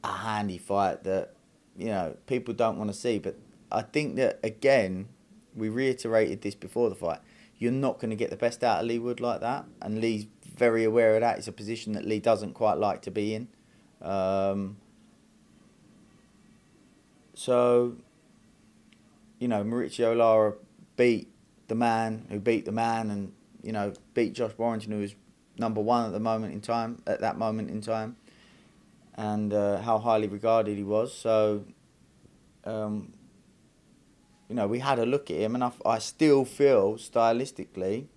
a 0.03 0.11
handy 0.11 0.57
fight 0.57 1.03
that 1.03 1.35
you 1.77 1.87
know 1.87 2.15
people 2.27 2.53
don't 2.53 2.77
want 2.77 2.89
to 2.89 2.97
see. 2.97 3.19
But 3.19 3.37
I 3.71 3.81
think 3.81 4.15
that 4.15 4.39
again, 4.43 5.07
we 5.55 5.69
reiterated 5.69 6.41
this 6.41 6.55
before 6.55 6.89
the 6.89 6.95
fight. 6.95 7.19
You're 7.57 7.71
not 7.71 7.99
going 7.99 8.09
to 8.09 8.15
get 8.15 8.29
the 8.29 8.35
best 8.35 8.63
out 8.63 8.81
of 8.81 8.87
Leigh 8.87 8.99
Wood 8.99 9.21
like 9.21 9.41
that, 9.41 9.65
and 9.81 10.01
Leigh's 10.01 10.27
very 10.57 10.83
aware 10.83 11.15
of 11.15 11.21
that. 11.21 11.37
It's 11.37 11.47
a 11.47 11.53
position 11.53 11.93
that 11.93 12.05
Leigh 12.05 12.19
doesn't 12.19 12.53
quite 12.53 12.77
like 12.77 13.01
to 13.03 13.11
be 13.11 13.33
in. 13.33 13.47
Um, 14.01 14.77
so, 17.33 17.95
you 19.39 19.47
know, 19.47 19.63
Mauricio 19.63 20.15
Lara 20.15 20.53
beat 20.97 21.27
the 21.67 21.75
man 21.75 22.25
who 22.29 22.39
beat 22.39 22.65
the 22.65 22.71
man, 22.71 23.09
and 23.09 23.31
you 23.63 23.71
know, 23.71 23.93
beat 24.13 24.33
Josh 24.33 24.51
Warrington, 24.57 24.91
who 24.91 24.99
was 24.99 25.15
number 25.57 25.81
one 25.81 26.05
at 26.05 26.11
the 26.11 26.19
moment 26.19 26.53
in 26.53 26.61
time. 26.61 27.01
At 27.07 27.21
that 27.21 27.37
moment 27.37 27.69
in 27.69 27.81
time, 27.81 28.17
and 29.15 29.53
uh, 29.53 29.81
how 29.81 29.97
highly 29.97 30.27
regarded 30.27 30.77
he 30.77 30.83
was. 30.83 31.13
So, 31.13 31.65
um, 32.65 33.13
you 34.49 34.55
know, 34.55 34.67
we 34.67 34.79
had 34.79 34.99
a 34.99 35.05
look 35.05 35.31
at 35.31 35.37
him, 35.37 35.55
and 35.55 35.63
I, 35.63 35.71
I 35.85 35.99
still 35.99 36.45
feel 36.45 36.95
stylistically, 36.95 38.07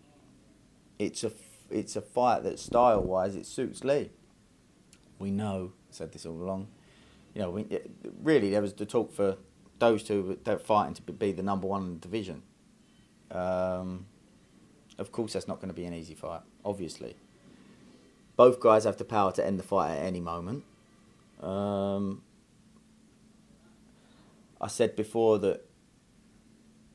it's 0.99 1.25
a 1.25 1.33
it's 1.71 1.97
a 1.97 2.01
fight 2.01 2.43
that 2.45 2.59
style 2.59 3.03
wise 3.03 3.37
it 3.37 3.47
suits 3.47 3.85
Lee. 3.85 4.11
We 5.19 5.31
know, 5.31 5.73
said 5.91 6.13
this 6.13 6.27
all 6.27 6.35
along. 6.35 6.69
You 7.35 7.43
know, 7.43 7.51
we, 7.51 7.67
really 8.23 8.51
there 8.51 8.63
was 8.63 8.73
the 8.73 8.87
talk 8.87 9.13
for 9.13 9.37
those 9.79 10.03
two 10.03 10.39
they're 10.45 10.59
fighting 10.59 10.95
to 10.95 11.03
be 11.13 11.33
the 11.33 11.43
number 11.43 11.67
one 11.67 11.83
in 11.83 11.95
the 11.95 12.01
division. 12.01 12.43
Um, 13.31 14.07
of 14.99 15.13
course, 15.13 15.35
that's 15.35 15.47
not 15.47 15.57
going 15.57 15.69
to 15.69 15.75
be 15.75 15.85
an 15.85 15.95
easy 15.95 16.15
fight. 16.15 16.41
Obviously, 16.65 17.17
both 18.37 18.59
guys 18.59 18.85
have 18.85 18.97
the 18.97 19.05
power 19.05 19.31
to 19.33 19.47
end 19.47 19.59
the 19.59 19.63
fight 19.63 19.93
at 19.93 20.05
any 20.05 20.21
moment. 20.21 20.65
Um, 21.41 22.23
I 24.61 24.67
said 24.67 24.97
before 24.97 25.39
that 25.39 25.65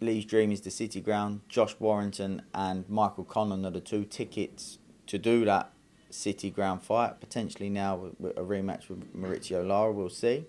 Lee's 0.01 0.25
dream 0.25 0.51
is 0.51 0.61
the 0.61 0.71
city 0.71 0.99
ground. 1.01 1.41
Josh 1.47 1.75
Warrington 1.79 2.41
and 2.53 2.87
Michael 2.89 3.23
Conlan 3.23 3.65
are 3.65 3.71
the 3.71 3.79
two 3.79 4.03
tickets 4.03 4.77
to 5.07 5.17
do 5.17 5.45
that 5.45 5.71
city 6.09 6.49
ground 6.49 6.83
fight. 6.83 7.19
Potentially 7.19 7.69
now 7.69 8.11
a 8.21 8.41
rematch 8.41 8.89
with 8.89 9.15
Mauricio 9.15 9.65
Lara, 9.65 9.91
we'll 9.91 10.09
see. 10.09 10.45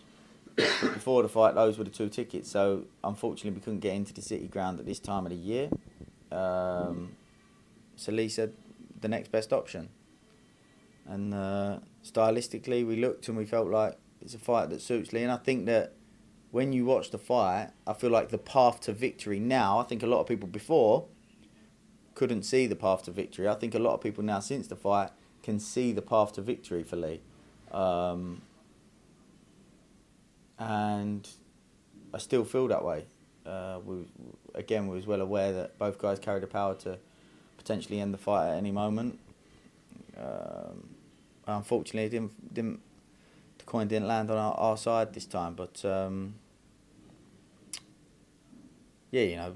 Before 0.56 1.22
the 1.22 1.28
fight, 1.28 1.54
those 1.56 1.76
were 1.78 1.84
the 1.84 1.90
two 1.90 2.08
tickets. 2.08 2.50
So 2.50 2.84
unfortunately, 3.02 3.58
we 3.58 3.60
couldn't 3.60 3.80
get 3.80 3.94
into 3.94 4.14
the 4.14 4.22
city 4.22 4.46
ground 4.46 4.78
at 4.78 4.86
this 4.86 5.00
time 5.00 5.26
of 5.26 5.30
the 5.30 5.36
year. 5.36 5.68
Um, 6.30 7.16
so 7.96 8.12
Lee 8.12 8.28
said 8.28 8.52
the 9.00 9.08
next 9.08 9.32
best 9.32 9.52
option. 9.52 9.88
And 11.06 11.34
uh, 11.34 11.78
stylistically, 12.04 12.86
we 12.86 12.96
looked 12.96 13.28
and 13.28 13.36
we 13.36 13.44
felt 13.44 13.68
like 13.68 13.98
it's 14.20 14.34
a 14.34 14.38
fight 14.38 14.70
that 14.70 14.80
suits 14.80 15.12
Lee. 15.12 15.22
And 15.22 15.32
I 15.32 15.36
think 15.36 15.66
that 15.66 15.94
when 16.50 16.72
you 16.72 16.84
watch 16.84 17.10
the 17.10 17.18
fight, 17.18 17.70
I 17.86 17.94
feel 17.94 18.10
like 18.10 18.28
the 18.28 18.38
path 18.38 18.80
to 18.82 18.92
victory 18.92 19.40
now, 19.40 19.78
I 19.78 19.84
think 19.84 20.02
a 20.02 20.06
lot 20.06 20.20
of 20.20 20.26
people 20.26 20.48
before 20.48 21.06
couldn't 22.14 22.44
see 22.44 22.66
the 22.66 22.76
path 22.76 23.02
to 23.04 23.10
victory. 23.10 23.48
I 23.48 23.54
think 23.54 23.74
a 23.74 23.78
lot 23.78 23.94
of 23.94 24.00
people 24.00 24.22
now, 24.22 24.40
since 24.40 24.68
the 24.68 24.76
fight, 24.76 25.10
can 25.42 25.58
see 25.58 25.92
the 25.92 26.02
path 26.02 26.32
to 26.34 26.42
victory 26.42 26.84
for 26.84 26.96
Lee. 26.96 27.20
Um, 27.72 28.42
and 30.58 31.28
I 32.12 32.18
still 32.18 32.44
feel 32.44 32.68
that 32.68 32.84
way. 32.84 33.06
Uh, 33.44 33.80
we, 33.84 34.06
again, 34.54 34.86
we 34.86 34.96
was 34.96 35.06
well 35.06 35.20
aware 35.20 35.52
that 35.52 35.78
both 35.78 35.98
guys 35.98 36.18
carried 36.18 36.42
the 36.42 36.46
power 36.46 36.74
to 36.76 36.98
potentially 37.58 38.00
end 38.00 38.14
the 38.14 38.18
fight 38.18 38.50
at 38.50 38.56
any 38.56 38.70
moment. 38.70 39.18
Um, 40.16 40.93
unfortunately, 41.46 42.08
didn't, 42.08 42.54
didn't 42.54 42.80
the 43.58 43.64
coin 43.64 43.88
didn't 43.88 44.08
land 44.08 44.30
on 44.30 44.36
our, 44.36 44.54
our 44.54 44.76
side 44.76 45.12
this 45.12 45.26
time. 45.26 45.54
But 45.54 45.84
um, 45.84 46.34
yeah, 49.10 49.22
you 49.22 49.36
know, 49.36 49.54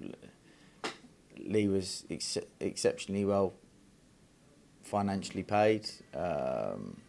Lee 1.38 1.68
was 1.68 2.04
ex- 2.10 2.38
exceptionally 2.60 3.24
well 3.24 3.54
financially 4.82 5.42
paid. 5.42 5.88
Um, 6.14 7.00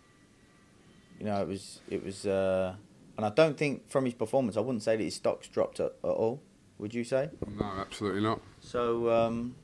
you 1.19 1.25
know, 1.25 1.41
it 1.41 1.47
was 1.47 1.81
it 1.89 2.03
was, 2.03 2.25
uh, 2.25 2.75
and 3.17 3.25
I 3.25 3.29
don't 3.29 3.57
think 3.57 3.89
from 3.89 4.05
his 4.05 4.13
performance, 4.13 4.57
I 4.57 4.61
wouldn't 4.61 4.83
say 4.83 4.95
that 4.95 5.03
his 5.03 5.15
stocks 5.15 5.47
dropped 5.47 5.79
at, 5.79 5.93
at 6.03 6.09
all. 6.09 6.41
Would 6.77 6.93
you 6.93 7.03
say? 7.03 7.29
No, 7.59 7.65
absolutely 7.65 8.21
not. 8.21 8.39
So 8.61 9.09
um, 9.11 9.55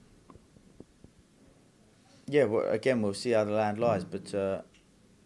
yeah, 2.28 2.46
well, 2.46 2.70
again, 2.70 3.02
we'll 3.02 3.14
see 3.14 3.32
how 3.32 3.46
the 3.46 3.52
land 3.52 3.80
lies. 3.80 4.04
But 4.04 4.34
uh, 4.34 4.62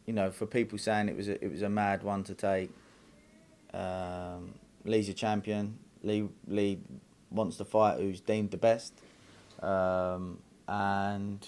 you 0.09 0.15
know, 0.15 0.31
for 0.31 0.47
people 0.47 0.79
saying 0.79 1.07
it 1.07 1.15
was 1.15 1.29
a, 1.29 1.43
it 1.45 1.51
was 1.51 1.61
a 1.61 1.69
mad 1.69 2.01
one 2.01 2.23
to 2.23 2.33
take, 2.33 2.71
um, 3.75 4.55
Leigh's 4.83 5.07
a 5.07 5.13
champion. 5.13 5.77
Lee 6.01 6.27
Leigh 6.47 6.79
wants 7.29 7.57
to 7.57 7.65
fight 7.65 7.99
who's 7.99 8.19
deemed 8.19 8.49
the 8.49 8.57
best, 8.57 8.91
um, 9.61 10.39
and 10.67 11.47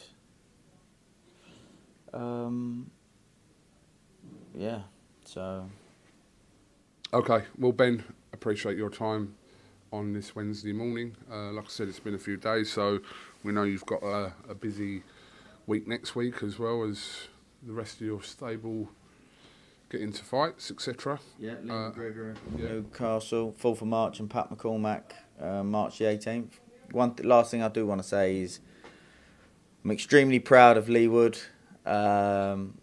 um, 2.14 2.92
yeah, 4.54 4.82
so. 5.26 5.68
Okay, 7.12 7.44
well, 7.58 7.72
Ben, 7.72 8.04
appreciate 8.32 8.78
your 8.78 8.92
time 8.92 9.34
on 9.92 10.14
this 10.14 10.36
Wednesday 10.36 10.72
morning. 10.72 11.16
Uh, 11.32 11.52
like 11.52 11.66
I 11.66 11.70
said, 11.70 11.88
it's 11.88 12.00
been 12.00 12.14
a 12.14 12.20
few 12.20 12.38
days, 12.38 12.72
so 12.72 13.00
we 13.42 13.54
know 13.54 13.64
you've 13.64 13.88
got 13.88 14.04
a, 14.04 14.34
a 14.48 14.54
busy 14.54 15.02
week 15.66 15.88
next 15.88 16.16
week 16.16 16.44
as 16.44 16.60
well 16.60 16.84
as 16.84 17.28
the 17.64 17.74
rest 17.74 17.96
of 17.96 18.08
your 18.08 18.22
stable 18.22 18.90
get 19.90 20.02
into 20.02 20.24
fights, 20.24 20.72
etc. 20.72 21.20
Yeah, 21.40 21.56
Lee 21.64 21.70
Uh, 21.70 21.92
McGregor, 21.92 22.36
yeah. 22.58 22.68
Newcastle, 22.70 23.54
4th 23.62 23.82
of 23.82 23.88
March, 23.88 24.20
and 24.20 24.30
Pat 24.30 24.50
McCormack, 24.50 25.12
uh, 25.40 25.64
March 25.64 25.98
the 26.00 26.06
18th. 26.06 26.60
One 26.92 27.14
th- 27.16 27.28
last 27.28 27.52
thing 27.52 27.62
I 27.62 27.68
do 27.70 27.86
want 27.86 28.02
to 28.02 28.08
say 28.08 28.40
is 28.40 28.60
I'm 29.84 29.92
extremely 29.92 30.40
proud 30.40 30.78
of 30.78 30.88
Leigh 30.90 31.08
Wood, 31.08 31.38
um, 31.86 32.78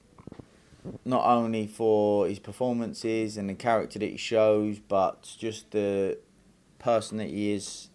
not 1.04 1.24
only 1.26 1.66
for 1.66 2.26
his 2.26 2.38
performances 2.38 3.36
and 3.36 3.48
the 3.48 3.54
character 3.54 3.98
that 3.98 4.10
he 4.10 4.16
shows, 4.16 4.78
but 4.78 5.34
just 5.38 5.70
the 5.72 6.18
person 6.78 7.18
that 7.18 7.28
he 7.28 7.52
is 7.52 7.88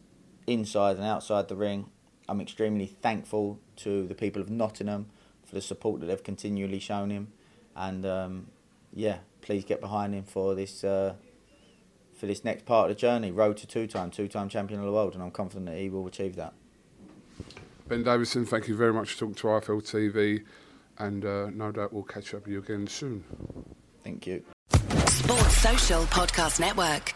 inside 0.48 0.98
and 0.98 1.06
outside 1.06 1.48
the 1.48 1.56
ring. 1.56 1.90
I'm 2.30 2.40
extremely 2.42 2.86
thankful 2.88 3.60
to 3.78 4.08
the 4.08 4.16
people 4.16 4.42
of 4.42 4.50
Nottingham 4.50 5.08
for 5.54 5.60
the 5.60 5.62
support 5.62 6.00
that 6.00 6.08
they've 6.08 6.24
continually 6.24 6.80
shown 6.80 7.12
him, 7.12 7.28
and 7.76 8.06
um, 8.06 8.48
yeah, 8.92 9.20
please 9.42 9.64
get 9.64 9.80
behind 9.80 10.16
him 10.16 10.24
for 10.24 10.56
this 10.56 10.84
uh, 10.84 11.14
for 12.18 12.26
this 12.26 12.44
next 12.44 12.66
part 12.66 12.90
of 12.90 12.96
the 12.96 13.00
journey. 13.00 13.32
Road 13.32 13.58
to 13.58 13.68
two 13.68 13.86
time, 13.86 14.10
two 14.10 14.28
time 14.28 14.50
champion 14.50 14.80
of 14.80 14.86
the 14.86 14.92
world, 14.92 15.14
and 15.14 15.22
I'm 15.22 15.32
confident 15.32 15.68
that 15.68 15.78
he 15.78 15.90
will 15.90 16.08
achieve 16.08 16.36
that. 16.38 16.54
Ben 17.88 18.04
Davison, 18.04 18.46
thank 18.46 18.68
you 18.68 18.76
very 18.76 18.94
much 18.94 19.12
for 19.14 19.20
talking 19.20 19.36
to 19.36 19.48
IFL 19.48 19.84
TV, 19.84 20.44
and 20.98 21.24
uh, 21.24 21.50
no 21.52 21.72
doubt 21.72 21.94
we'll 21.94 22.04
catch 22.04 22.34
up 22.34 22.46
with 22.46 22.54
you 22.54 22.60
again 22.60 22.88
soon. 22.88 23.24
Thank 24.04 24.26
you. 24.26 24.44
Sports 25.06 25.58
Social 25.58 26.04
Podcast 26.06 26.60
Network. 26.60 27.14